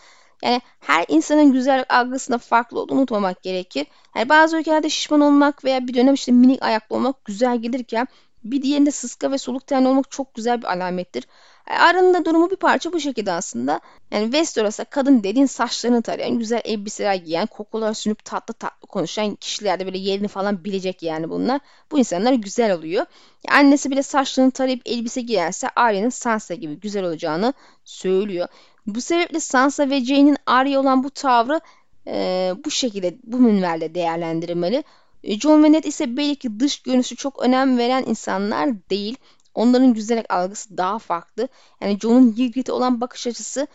Yani 0.43 0.61
her 0.79 1.05
insanın 1.07 1.53
güzel 1.53 1.85
algısında 1.89 2.37
farklı 2.37 2.79
olduğunu 2.79 2.99
unutmamak 2.99 3.43
gerekir. 3.43 3.87
Yani 4.15 4.29
bazı 4.29 4.57
ülkelerde 4.57 4.89
şişman 4.89 5.21
olmak 5.21 5.65
veya 5.65 5.87
bir 5.87 5.93
dönem 5.93 6.13
işte 6.13 6.31
minik 6.31 6.63
ayaklı 6.63 6.95
olmak 6.95 7.25
güzel 7.25 7.57
gelirken 7.57 8.07
bir 8.51 8.61
diğerinde 8.61 8.91
sıska 8.91 9.31
ve 9.31 9.37
soluk 9.37 9.67
tenli 9.67 9.87
olmak 9.87 10.11
çok 10.11 10.35
güzel 10.35 10.61
bir 10.61 10.67
alamettir. 10.67 11.27
Arında 11.67 12.25
durumu 12.25 12.51
bir 12.51 12.55
parça 12.55 12.93
bu 12.93 12.99
şekilde 12.99 13.31
aslında. 13.31 13.79
Yani 14.11 14.23
Westeros'a 14.23 14.83
kadın 14.83 15.23
dediğin 15.23 15.45
saçlarını 15.45 16.01
tarayan, 16.01 16.39
güzel 16.39 16.61
elbiseler 16.65 17.15
giyen, 17.15 17.45
kokular 17.45 17.93
sünüp 17.93 18.25
tatlı 18.25 18.53
tatlı 18.53 18.87
konuşan 18.87 19.35
kişilerde 19.35 19.85
böyle 19.85 19.97
yerini 19.97 20.27
falan 20.27 20.63
bilecek 20.63 21.03
yani 21.03 21.29
bunlar. 21.29 21.59
Bu 21.91 21.99
insanlar 21.99 22.33
güzel 22.33 22.73
oluyor. 22.73 23.05
Yani 23.47 23.57
annesi 23.57 23.91
bile 23.91 24.03
saçlarını 24.03 24.51
tarayıp 24.51 24.81
elbise 24.85 25.21
giyerse 25.21 25.67
Arya'nın 25.75 26.09
Sansa 26.09 26.53
gibi 26.53 26.79
güzel 26.79 27.03
olacağını 27.03 27.53
söylüyor. 27.85 28.47
Bu 28.87 29.01
sebeple 29.01 29.39
Sansa 29.39 29.89
ve 29.89 30.05
Jaine'in 30.05 30.37
Arya 30.45 30.79
olan 30.79 31.03
bu 31.03 31.09
tavrı 31.09 31.61
e, 32.07 32.53
bu 32.65 32.71
şekilde 32.71 33.17
bu 33.23 33.39
minvalde 33.39 33.95
değerlendirilmeli. 33.95 34.83
E, 35.23 35.39
John 35.39 35.63
ve 35.63 35.71
Ned 35.71 35.83
ise 35.83 36.17
belki 36.17 36.59
dış 36.59 36.79
görünüşü 36.79 37.15
çok 37.15 37.43
önem 37.43 37.77
veren 37.77 38.03
insanlar 38.07 38.89
değil. 38.89 39.17
Onların 39.53 39.93
güzellik 39.93 40.33
algısı 40.33 40.77
daha 40.77 40.99
farklı. 40.99 41.47
Yani 41.81 41.99
John'un 41.99 42.35
Ygritte'e 42.37 42.73
olan 42.73 43.01
bakış 43.01 43.27
açısı 43.27 43.67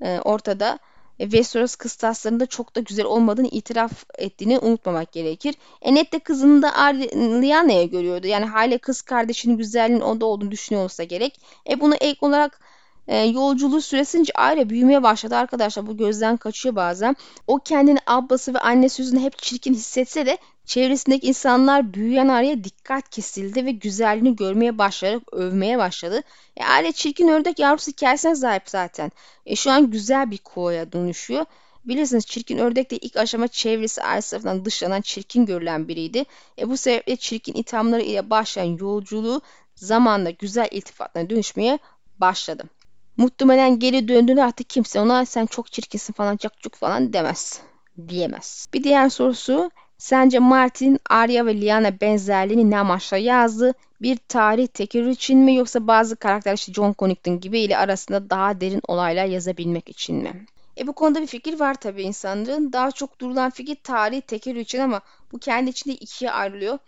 e, 0.00 0.20
ortada. 0.20 0.78
E, 1.18 1.24
Westeros 1.24 1.74
kıstaslarında 1.76 2.46
çok 2.46 2.76
da 2.76 2.80
güzel 2.80 3.04
olmadığını 3.04 3.48
itiraf 3.48 3.92
ettiğini 4.18 4.58
unutmamak 4.58 5.12
gerekir. 5.12 5.54
E 5.82 5.94
Ned 5.94 6.12
de 6.12 6.18
kızını 6.18 6.62
da 6.62 6.68
Lyana'ya 7.40 7.84
görüyordu. 7.84 8.26
Yani 8.26 8.44
hala 8.44 8.78
kız 8.78 9.02
kardeşinin 9.02 9.56
güzelliğinin 9.56 10.04
onda 10.04 10.26
olduğunu 10.26 10.50
düşünüyor 10.50 10.84
olsa 10.84 11.04
gerek. 11.04 11.40
E 11.70 11.80
bunu 11.80 11.94
ek 11.94 12.18
olarak 12.20 12.60
e, 13.08 13.16
yolculuğu 13.16 13.80
süresince 13.80 14.32
aile 14.34 14.70
büyümeye 14.70 15.02
başladı 15.02 15.36
arkadaşlar. 15.36 15.86
Bu 15.86 15.96
gözden 15.96 16.36
kaçıyor 16.36 16.76
bazen. 16.76 17.16
O 17.46 17.58
kendini 17.58 17.98
ablası 18.06 18.54
ve 18.54 18.58
annesi 18.58 19.02
yüzünden 19.02 19.22
hep 19.22 19.38
çirkin 19.38 19.74
hissetse 19.74 20.26
de 20.26 20.38
çevresindeki 20.66 21.26
insanlar 21.26 21.94
büyüyen 21.94 22.28
araya 22.28 22.64
dikkat 22.64 23.10
kesildi 23.10 23.66
ve 23.66 23.70
güzelliğini 23.70 24.36
görmeye 24.36 24.78
başlayarak 24.78 25.32
övmeye 25.32 25.78
başladı. 25.78 26.22
E, 26.56 26.64
aile 26.64 26.92
çirkin 26.92 27.28
ördek 27.28 27.58
yavrusu 27.58 27.90
hikayesine 27.90 28.36
sahip 28.36 28.62
zaten. 28.66 29.12
E, 29.46 29.56
şu 29.56 29.70
an 29.70 29.90
güzel 29.90 30.30
bir 30.30 30.38
kovaya 30.38 30.92
dönüşüyor. 30.92 31.44
Bilirsiniz 31.84 32.26
çirkin 32.26 32.58
ördek 32.58 32.90
de 32.90 32.96
ilk 32.96 33.16
aşama 33.16 33.48
çevresi 33.48 34.02
ailesi 34.02 34.30
tarafından 34.30 34.64
dışlanan 34.64 35.00
çirkin 35.00 35.46
görülen 35.46 35.88
biriydi. 35.88 36.24
E, 36.58 36.70
bu 36.70 36.76
sebeple 36.76 37.16
çirkin 37.16 37.54
ithamları 37.54 38.02
ile 38.02 38.30
başlayan 38.30 38.76
yolculuğu 38.78 39.40
zamanla 39.74 40.30
güzel 40.30 40.68
iltifatına 40.70 41.30
dönüşmeye 41.30 41.78
başladı. 42.18 42.64
Muhtemelen 43.16 43.78
geri 43.78 44.08
döndüğünde 44.08 44.44
artık 44.44 44.70
kimse 44.70 45.00
ona 45.00 45.26
sen 45.26 45.46
çok 45.46 45.72
çirkinsin 45.72 46.12
falan 46.12 46.36
cakcuk 46.36 46.74
falan 46.74 47.12
demez. 47.12 47.60
Diyemez. 48.08 48.68
Bir 48.74 48.84
diğer 48.84 49.08
sorusu 49.08 49.70
sence 49.98 50.38
Martin, 50.38 50.98
Arya 51.10 51.46
ve 51.46 51.60
Lyanna 51.60 52.00
benzerliğini 52.00 52.70
ne 52.70 52.78
amaçla 52.78 53.16
yazdı? 53.16 53.74
Bir 54.02 54.18
tarih 54.28 54.66
tekerrür 54.66 55.10
için 55.10 55.38
mi 55.38 55.56
yoksa 55.56 55.86
bazı 55.86 56.16
karakterler 56.16 56.56
işte 56.56 56.72
John 56.72 56.94
Connington 56.98 57.40
gibi 57.40 57.60
ile 57.60 57.78
arasında 57.78 58.30
daha 58.30 58.60
derin 58.60 58.80
olaylar 58.88 59.26
yazabilmek 59.26 59.88
için 59.88 60.16
mi? 60.16 60.46
E 60.78 60.86
bu 60.86 60.92
konuda 60.92 61.22
bir 61.22 61.26
fikir 61.26 61.60
var 61.60 61.74
tabii 61.74 62.02
insanların. 62.02 62.72
Daha 62.72 62.90
çok 62.90 63.20
durulan 63.20 63.50
fikir 63.50 63.76
tarih 63.84 64.20
tekerrür 64.20 64.60
için 64.60 64.80
ama 64.80 65.00
bu 65.32 65.38
kendi 65.38 65.70
içinde 65.70 65.94
ikiye 65.94 66.30
ayrılıyor. 66.30 66.78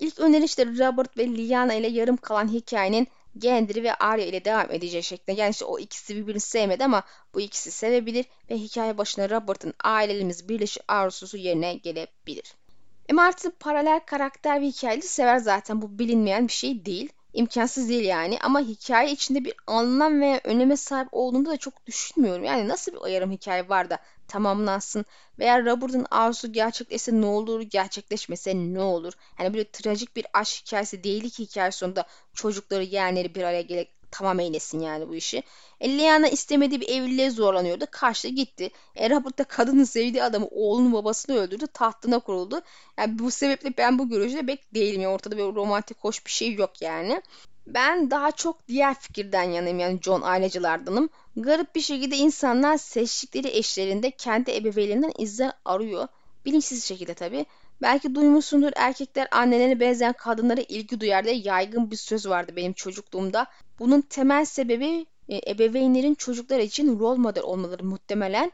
İlk 0.00 0.18
öneri 0.18 0.44
işte 0.44 0.66
Robert 0.66 1.18
ve 1.18 1.28
Lyanna 1.28 1.74
ile 1.74 1.88
yarım 1.88 2.16
kalan 2.16 2.48
hikayenin 2.48 3.08
Gendry 3.38 3.82
ve 3.82 3.94
Arya 3.94 4.26
ile 4.26 4.44
devam 4.44 4.70
edecek 4.70 5.04
şeklinde. 5.04 5.40
Yani 5.40 5.50
işte 5.50 5.64
o 5.64 5.78
ikisi 5.78 6.16
birbirini 6.16 6.40
sevmedi 6.40 6.84
ama 6.84 7.02
bu 7.34 7.40
ikisi 7.40 7.70
sevebilir 7.70 8.26
ve 8.50 8.54
hikaye 8.54 8.98
başına 8.98 9.30
Robert'ın 9.30 9.74
ailelerimiz 9.84 10.48
birleşik 10.48 10.82
arzusu 10.88 11.36
yerine 11.36 11.74
gelebilir. 11.74 12.54
E 13.08 13.12
Martin 13.12 13.54
paralel 13.60 14.00
karakter 14.06 14.60
ve 14.60 14.66
hikayeleri 14.66 15.06
sever 15.06 15.38
zaten. 15.38 15.82
Bu 15.82 15.98
bilinmeyen 15.98 16.48
bir 16.48 16.52
şey 16.52 16.84
değil. 16.84 17.12
İmkansız 17.32 17.88
değil 17.88 18.04
yani 18.04 18.38
ama 18.42 18.60
hikaye 18.60 19.12
içinde 19.12 19.44
bir 19.44 19.54
anlam 19.66 20.20
ve 20.20 20.40
öneme 20.44 20.76
sahip 20.76 21.08
olduğunu 21.12 21.46
da 21.46 21.56
çok 21.56 21.86
düşünmüyorum. 21.86 22.44
Yani 22.44 22.68
nasıl 22.68 22.92
bir 22.92 23.10
yarım 23.10 23.30
hikaye 23.30 23.68
var 23.68 23.90
da 23.90 23.98
tamamlansın 24.28 25.04
veya 25.38 25.64
Robert'ın 25.64 26.06
arzusu 26.10 26.52
gerçekleşse 26.52 27.20
ne 27.20 27.26
olur, 27.26 27.60
gerçekleşmese 27.60 28.54
ne 28.54 28.80
olur? 28.80 29.12
Yani 29.38 29.54
böyle 29.54 29.70
trajik 29.70 30.16
bir 30.16 30.26
aşk 30.32 30.62
hikayesi 30.66 31.04
değil 31.04 31.30
ki 31.30 31.44
hikaye 31.44 31.70
sonunda 31.70 32.04
çocukları 32.34 32.84
yeğenleri 32.84 33.34
bir 33.34 33.42
araya 33.42 33.62
gelip 33.62 33.97
tamam 34.10 34.40
eylesin 34.40 34.80
yani 34.80 35.08
bu 35.08 35.14
işi. 35.14 35.42
E, 35.80 35.98
Lyanna 35.98 36.28
istemediği 36.28 36.80
bir 36.80 36.88
evliliğe 36.88 37.30
zorlanıyordu. 37.30 37.84
Kaçtı 37.90 38.28
gitti. 38.28 38.70
E, 38.96 39.10
Robert 39.10 39.38
da 39.38 39.44
kadının 39.44 39.84
sevdiği 39.84 40.22
adamı 40.22 40.46
oğlunun 40.50 40.92
babasını 40.92 41.36
öldürdü. 41.36 41.66
Tahtına 41.66 42.18
kuruldu. 42.18 42.60
Yani 42.98 43.18
bu 43.18 43.30
sebeple 43.30 43.76
ben 43.78 43.98
bu 43.98 44.08
görüşte 44.08 44.46
pek 44.46 44.74
değilim. 44.74 45.00
Yani 45.00 45.14
ortada 45.14 45.36
bir 45.36 45.42
romantik 45.42 45.98
hoş 45.98 46.26
bir 46.26 46.30
şey 46.30 46.54
yok 46.54 46.82
yani. 46.82 47.22
Ben 47.66 48.10
daha 48.10 48.32
çok 48.32 48.68
diğer 48.68 48.94
fikirden 48.94 49.42
yanayım 49.42 49.78
yani 49.78 50.00
John 50.02 50.22
ailecilerdanım. 50.22 51.10
Garip 51.36 51.74
bir 51.74 51.80
şekilde 51.80 52.16
insanlar 52.16 52.76
seçtikleri 52.76 53.48
eşlerinde 53.48 54.10
kendi 54.10 54.56
ebeveynlerinden 54.56 55.12
izler 55.18 55.52
arıyor. 55.64 56.08
Bilinçsiz 56.44 56.84
şekilde 56.84 57.14
tabii. 57.14 57.46
Belki 57.82 58.14
duymuşsundur 58.14 58.72
erkekler 58.76 59.28
annelerine 59.30 59.80
benzeyen 59.80 60.12
kadınlara 60.12 60.60
ilgi 60.60 61.00
duyar 61.00 61.24
diye 61.24 61.34
yaygın 61.34 61.90
bir 61.90 61.96
söz 61.96 62.28
vardı 62.28 62.52
benim 62.56 62.72
çocukluğumda. 62.72 63.46
Bunun 63.78 64.00
temel 64.00 64.44
sebebi 64.44 65.06
e, 65.28 65.50
ebeveynlerin 65.50 66.14
çocuklar 66.14 66.58
için 66.58 66.98
rol 66.98 67.16
model 67.16 67.42
olmaları 67.42 67.84
muhtemelen. 67.84 68.52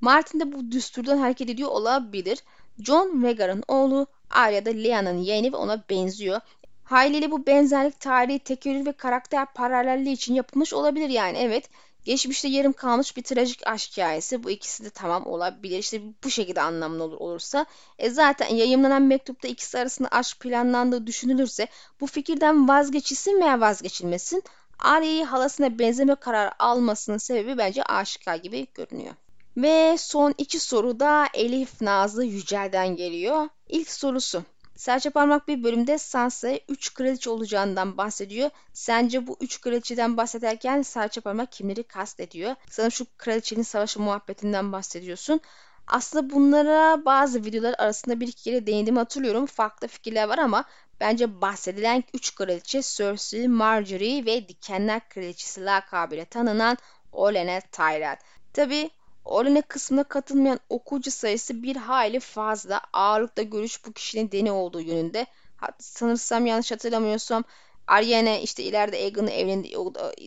Martin 0.00 0.40
de 0.40 0.52
bu 0.52 0.70
düsturdan 0.70 1.18
hareket 1.18 1.50
ediyor 1.50 1.68
olabilir. 1.68 2.38
John 2.78 3.22
Rhaegar'ın 3.22 3.62
oğlu 3.68 4.06
Arya 4.30 4.66
da 4.66 4.70
Lyanna'nın 4.70 5.18
yeğeni 5.18 5.52
ve 5.52 5.56
ona 5.56 5.84
benziyor. 5.90 6.40
Haliyle 6.84 7.30
bu 7.30 7.46
benzerlik 7.46 8.00
tarihi 8.00 8.38
tekerrür 8.38 8.86
ve 8.86 8.92
karakter 8.92 9.46
paralelliği 9.54 10.14
için 10.14 10.34
yapılmış 10.34 10.72
olabilir 10.72 11.08
yani 11.08 11.38
evet. 11.38 11.70
Geçmişte 12.04 12.48
yarım 12.48 12.72
kalmış 12.72 13.16
bir 13.16 13.22
trajik 13.22 13.66
aşk 13.66 13.90
hikayesi. 13.90 14.44
Bu 14.44 14.50
ikisi 14.50 14.84
de 14.84 14.90
tamam 14.90 15.26
olabilir. 15.26 15.78
İşte 15.78 16.02
bu 16.24 16.30
şekilde 16.30 16.60
anlamlı 16.60 17.04
olur 17.04 17.16
olursa. 17.20 17.66
E 17.98 18.10
zaten 18.10 18.54
yayınlanan 18.54 19.02
mektupta 19.02 19.48
ikisi 19.48 19.78
arasında 19.78 20.08
aşk 20.08 20.40
planlandığı 20.40 21.06
düşünülürse 21.06 21.68
bu 22.00 22.06
fikirden 22.06 22.68
vazgeçilsin 22.68 23.40
veya 23.40 23.60
vazgeçilmesin. 23.60 24.42
Arya'yı 24.78 25.24
halasına 25.24 25.78
benzeme 25.78 26.14
kararı 26.14 26.62
almasının 26.62 27.18
sebebi 27.18 27.58
bence 27.58 27.82
aşika 27.82 28.36
gibi 28.36 28.66
görünüyor. 28.74 29.14
Ve 29.56 29.96
son 29.98 30.34
iki 30.38 30.60
soru 30.60 31.00
da 31.00 31.26
Elif 31.34 31.80
Nazlı 31.80 32.24
Yücel'den 32.24 32.96
geliyor. 32.96 33.48
İlk 33.68 33.90
sorusu. 33.90 34.42
Serçe 34.76 35.10
Parmak 35.10 35.48
bir 35.48 35.62
bölümde 35.62 35.98
Sansa'ya 35.98 36.58
3 36.68 36.94
kraliçe 36.94 37.30
olacağından 37.30 37.96
bahsediyor. 37.96 38.50
Sence 38.72 39.26
bu 39.26 39.36
3 39.40 39.60
kraliçeden 39.60 40.16
bahsederken 40.16 40.82
Serçe 40.82 41.20
Parmak 41.20 41.52
kimleri 41.52 41.82
kastediyor? 41.82 42.54
Sana 42.70 42.90
şu 42.90 43.06
kraliçenin 43.18 43.62
savaşı 43.62 44.00
muhabbetinden 44.00 44.72
bahsediyorsun. 44.72 45.40
Aslında 45.86 46.30
bunlara 46.30 47.04
bazı 47.04 47.44
videolar 47.44 47.74
arasında 47.78 48.20
bir 48.20 48.28
iki 48.28 48.42
kere 48.42 48.66
değindiğimi 48.66 48.98
hatırlıyorum. 48.98 49.46
Farklı 49.46 49.88
fikirler 49.88 50.28
var 50.28 50.38
ama 50.38 50.64
bence 51.00 51.40
bahsedilen 51.40 52.04
3 52.14 52.34
kraliçe 52.34 52.82
Cersei, 52.82 53.48
Marjorie 53.48 54.26
ve 54.26 54.48
Dikenler 54.48 55.08
Kraliçesi 55.08 55.64
lakabıyla 55.64 56.24
tanınan 56.24 56.78
Olenna 57.12 57.60
Tyrell. 57.60 58.16
Tabi 58.52 58.90
Oranı 59.24 59.62
kısmına 59.62 60.04
katılmayan 60.04 60.60
okuyucu 60.68 61.10
sayısı 61.10 61.62
bir 61.62 61.76
hayli 61.76 62.20
fazla. 62.20 62.80
Ağırlıkta 62.92 63.42
görüş 63.42 63.86
bu 63.86 63.92
kişinin 63.92 64.32
deni 64.32 64.52
olduğu 64.52 64.80
yönünde. 64.80 65.26
Sanırsam 65.78 66.46
yanlış 66.46 66.72
hatırlamıyorsam 66.72 67.44
Ariane 67.86 68.42
işte 68.42 68.62
ileride 68.62 68.96
Aegon'u 68.96 69.30
evlendi 69.30 69.70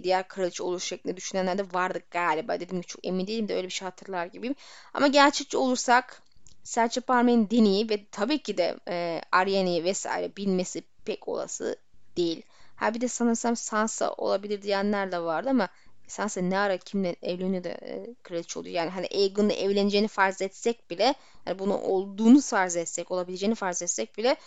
diğer 0.03 0.27
kraliçe 0.27 0.63
olur 0.63 0.79
şeklinde 0.79 1.17
düşünenler 1.17 1.57
de 1.57 1.73
vardı 1.73 1.99
galiba. 2.11 2.55
Dediğim 2.55 2.81
gibi 2.81 2.87
çok 2.87 3.07
emin 3.07 3.27
değilim 3.27 3.47
de 3.47 3.55
öyle 3.55 3.67
bir 3.67 3.73
şey 3.73 3.85
hatırlar 3.85 4.25
gibiyim. 4.25 4.55
Ama 4.93 5.07
gerçekçi 5.07 5.57
olursak 5.57 6.21
Serçe 6.63 7.01
Parmak'ın 7.01 7.49
dini 7.49 7.89
ve 7.89 8.05
tabii 8.11 8.37
ki 8.43 8.57
de 8.57 8.77
e, 8.87 9.21
Ariane'yi 9.31 9.83
vesaire 9.83 10.35
bilmesi 10.35 10.83
pek 11.05 11.27
olası 11.27 11.75
değil. 12.17 12.41
Ha 12.75 12.93
bir 12.93 13.01
de 13.01 13.07
sanırsam 13.07 13.55
Sansa 13.55 14.13
olabilir 14.13 14.61
diyenler 14.61 15.11
de 15.11 15.19
vardı 15.19 15.49
ama 15.49 15.67
Sansa 16.07 16.41
ne 16.41 16.59
ara 16.59 16.77
kimle 16.77 17.15
evleniyor 17.21 17.63
da 17.63 17.69
e, 17.69 18.15
kraliçe 18.23 18.59
oluyor. 18.59 18.75
Yani 18.75 18.89
hani 18.89 19.07
Aegon'la 19.07 19.53
evleneceğini 19.53 20.07
farz 20.07 20.41
etsek 20.41 20.89
bile 20.89 21.15
yani 21.45 21.59
bunu 21.59 21.77
olduğunu 21.77 22.41
farz 22.41 22.75
etsek, 22.75 23.11
olabileceğini 23.11 23.55
farz 23.55 23.81
etsek 23.81 24.17
bile 24.17 24.37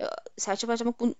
e, 0.00 0.04
serçe 0.38 0.66
parmak 0.66 1.00
bunu 1.00 1.14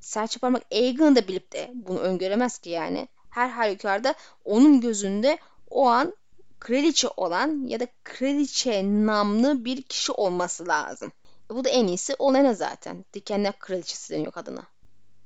serçe 0.00 0.38
parmak 0.38 0.62
Aegon'u 0.72 1.16
da 1.16 1.28
bilip 1.28 1.52
de 1.52 1.70
bunu 1.74 1.98
öngöremez 1.98 2.58
ki 2.58 2.70
yani. 2.70 3.08
Her 3.30 3.48
halükarda 3.48 4.14
onun 4.44 4.80
gözünde 4.80 5.38
o 5.70 5.86
an 5.88 6.14
kraliçe 6.60 7.08
olan 7.16 7.66
ya 7.66 7.80
da 7.80 7.86
kraliçe 8.04 8.84
namlı 8.84 9.64
bir 9.64 9.82
kişi 9.82 10.12
olması 10.12 10.68
lazım. 10.68 11.12
Bu 11.50 11.64
da 11.64 11.68
en 11.68 11.86
iyisi 11.86 12.14
Olena 12.18 12.54
zaten. 12.54 13.04
Dikenler 13.12 13.58
kraliçesi 13.58 14.14
deniyor 14.14 14.32
kadına. 14.32 14.62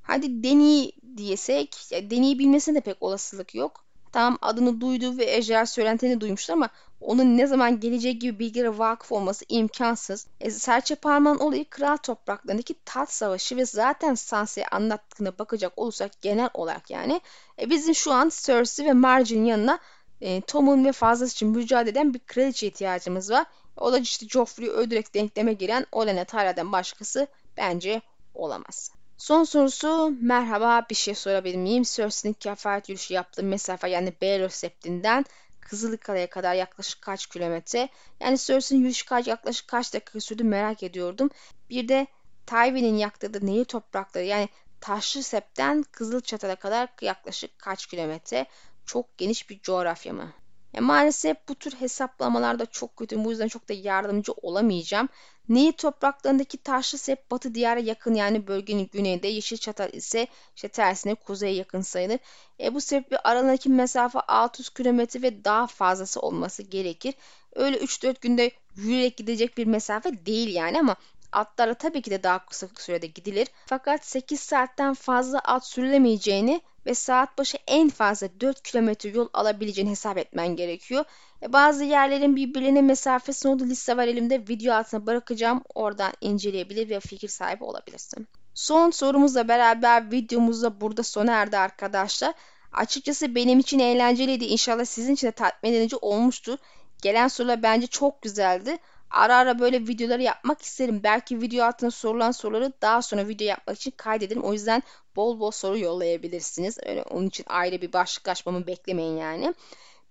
Hadi 0.03 0.43
Deni 0.43 0.93
diyesek, 1.17 1.93
ya 1.93 2.11
Deni'yi 2.11 2.39
bilmesine 2.39 2.75
de 2.75 2.81
pek 2.81 3.03
olasılık 3.03 3.55
yok. 3.55 3.85
Tamam 4.13 4.39
adını 4.43 4.81
duydu 4.81 5.19
ve 5.19 5.25
ejder 5.25 5.65
söylentilerini 5.65 6.21
duymuştur 6.21 6.53
ama 6.53 6.69
onun 7.01 7.37
ne 7.39 7.47
zaman 7.47 7.81
geleceği 7.81 8.19
gibi 8.19 8.39
bilgilere 8.39 8.79
vakıf 8.79 9.13
olması 9.13 9.45
imkansız. 9.49 10.27
E, 10.41 10.51
serçe 10.51 10.95
parmağın 10.95 11.39
olayı 11.39 11.71
kral 11.71 11.97
topraklarındaki 11.97 12.75
tat 12.85 13.13
savaşı 13.13 13.57
ve 13.57 13.67
zaten 13.67 14.15
Sansa'ya 14.15 14.69
anlattığına 14.71 15.39
bakacak 15.39 15.73
olursak 15.79 16.23
genel 16.23 16.51
olarak 16.55 16.91
yani 16.91 17.21
e, 17.61 17.71
bizim 17.71 17.95
şu 17.95 18.13
an 18.13 18.31
Cersei 18.43 18.87
ve 18.87 18.93
Marjorie'nin 18.93 19.47
yanına 19.47 19.79
e, 20.21 20.41
Tom'un 20.41 20.85
ve 20.85 20.93
fazlası 20.93 21.33
için 21.33 21.49
mücadele 21.49 21.91
eden 21.91 22.15
bir 22.15 22.19
kraliçe 22.19 22.67
ihtiyacımız 22.67 23.31
var. 23.31 23.47
O 23.77 23.93
da 23.93 23.99
işte 23.99 24.29
Joffrey'i 24.29 24.71
öldürerek 24.71 25.15
denkleme 25.15 25.53
giren 25.53 25.87
Olenna 25.93 26.25
Tyrell'den 26.25 26.73
başkası 26.73 27.27
bence 27.57 28.03
olamaz. 28.35 28.91
Son 29.23 29.45
sorusu 29.45 30.17
merhaba 30.21 30.87
bir 30.91 30.95
şey 30.95 31.15
sorabilir 31.15 31.57
miyim? 31.57 31.83
Cersei'nin 31.83 32.33
kefaret 32.35 32.89
yürüyüşü 32.89 33.15
yaptığı 33.15 33.43
mesafe 33.43 33.89
yani 33.89 34.13
Baelor 34.23 34.49
Septi'nden 34.49 35.25
Kızılıkale'ye 35.61 36.27
kadar 36.27 36.55
yaklaşık 36.55 37.03
kaç 37.03 37.27
kilometre? 37.27 37.89
Yani 38.21 38.39
Cersei'nin 38.39 38.81
yürüyüşü 38.81 39.07
kaç, 39.07 39.27
yaklaşık 39.27 39.69
kaç 39.69 39.95
dakika 39.95 40.21
sürdü 40.21 40.45
merak 40.45 40.83
ediyordum. 40.83 41.31
Bir 41.71 41.89
de 41.89 42.07
Tywin'in 42.47 42.97
yaktığı 42.97 43.47
nehir 43.47 43.65
toprakları 43.65 44.25
yani 44.25 44.49
Taşlı 44.81 45.23
Sep'ten 45.23 45.83
Kızılçatal'a 45.93 46.57
kadar 46.57 46.89
yaklaşık 47.03 47.59
kaç 47.59 47.87
kilometre? 47.87 48.47
Çok 48.87 49.19
geniş 49.19 49.51
bir 49.51 49.61
coğrafya 49.61 50.13
mı? 50.13 50.33
Ya 50.73 50.81
maalesef 50.83 51.37
bu 51.49 51.55
tür 51.55 51.73
hesaplamalarda 51.73 52.67
çok 52.67 52.97
kötü. 52.97 53.25
Bu 53.25 53.31
yüzden 53.31 53.49
çok 53.49 53.69
da 53.69 53.73
yardımcı 53.73 54.33
olamayacağım. 54.33 55.09
Nehir 55.49 55.73
topraklarındaki 55.73 56.59
taşlı 56.59 56.99
sep 56.99 57.31
batı 57.31 57.55
diyara 57.55 57.81
yakın 57.81 58.15
yani 58.15 58.47
bölgenin 58.47 58.91
güneyinde 58.93 59.29
yeşil 59.29 59.57
çatal 59.57 59.93
ise 59.93 60.27
işte 60.57 60.69
tersine 60.69 61.15
kuzeye 61.15 61.55
yakın 61.55 61.81
sayılır. 61.81 62.19
E 62.61 62.75
bu 62.75 62.81
sebeple 62.81 63.19
aralarındaki 63.19 63.69
mesafe 63.69 64.21
600 64.21 64.71
kilometre 64.71 65.23
ve 65.23 65.45
daha 65.45 65.67
fazlası 65.67 66.21
olması 66.21 66.63
gerekir. 66.63 67.15
Öyle 67.53 67.77
3-4 67.79 68.21
günde 68.21 68.51
yürüyerek 68.77 69.17
gidecek 69.17 69.59
bir 69.59 69.67
mesafe 69.67 70.27
değil 70.27 70.55
yani 70.55 70.81
ama 70.81 70.97
atlarla 71.33 71.75
tabii 71.75 72.03
ki 72.03 72.11
de 72.11 72.23
daha 72.23 72.47
kısa 72.47 72.69
sürede 72.79 73.07
gidilir. 73.07 73.49
Fakat 73.67 74.07
8 74.07 74.41
saatten 74.41 74.95
fazla 74.95 75.39
at 75.39 75.67
sürülemeyeceğini 75.67 76.61
ve 76.87 76.95
saat 76.95 77.39
başı 77.39 77.59
en 77.67 77.89
fazla 77.89 78.29
4 78.41 78.63
kilometre 78.63 79.09
yol 79.09 79.29
alabileceğini 79.33 79.91
hesap 79.91 80.19
etmen 80.19 80.57
gerekiyor. 80.57 81.05
E 81.43 81.53
bazı 81.53 81.85
yerlerin 81.85 82.37
birbirine 82.37 82.83
mesafesi 82.83 83.49
olduğu 83.49 83.65
liste 83.65 83.97
var 83.97 84.09
elimde. 84.09 84.49
Video 84.49 84.75
altına 84.75 85.07
bırakacağım. 85.07 85.63
Oradan 85.75 86.13
inceleyebilir 86.21 86.89
ve 86.89 87.01
fikir 87.01 87.29
sahibi 87.29 87.65
olabilirsin. 87.65 88.29
Son 88.55 88.91
sorumuzla 88.91 89.49
beraber 89.49 90.11
videomuz 90.11 90.63
da 90.63 90.81
burada 90.81 91.03
sona 91.03 91.33
erdi 91.33 91.59
arkadaşlar. 91.59 92.35
Açıkçası 92.73 93.35
benim 93.35 93.59
için 93.59 93.79
eğlenceliydi. 93.79 94.45
İnşallah 94.45 94.85
sizin 94.85 95.15
için 95.15 95.27
de 95.27 95.33
tatmin 95.33 95.73
edici 95.73 95.97
olmuştur. 95.97 96.59
Gelen 97.03 97.29
sorular 97.29 97.63
bence 97.63 97.87
çok 97.87 98.23
güzeldi. 98.23 98.79
Ara 99.13 99.37
ara 99.37 99.59
böyle 99.59 99.81
videoları 99.81 100.23
yapmak 100.23 100.63
isterim. 100.63 101.01
Belki 101.03 101.41
video 101.41 101.65
altına 101.67 101.91
sorulan 101.91 102.31
soruları 102.31 102.73
daha 102.83 103.03
sonra 103.03 103.29
video 103.29 103.47
yapmak 103.47 103.77
için 103.77 103.91
kaydedelim. 103.91 104.43
O 104.43 104.53
yüzden 104.53 104.83
bol 105.17 105.41
bol 105.41 105.51
soru 105.51 105.79
yollayabilirsiniz. 105.79 106.79
Öyle 106.87 107.03
onun 107.03 107.27
için 107.27 107.45
ayrı 107.49 107.83
bir 107.83 107.93
başlık 107.93 108.29
açmamı 108.29 108.67
beklemeyin 108.67 109.17
yani. 109.17 109.55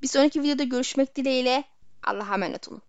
Bir 0.02 0.08
sonraki 0.08 0.42
videoda 0.42 0.64
görüşmek 0.64 1.16
dileğiyle. 1.16 1.64
Allah'a 2.04 2.34
emanet 2.34 2.68
olun. 2.68 2.80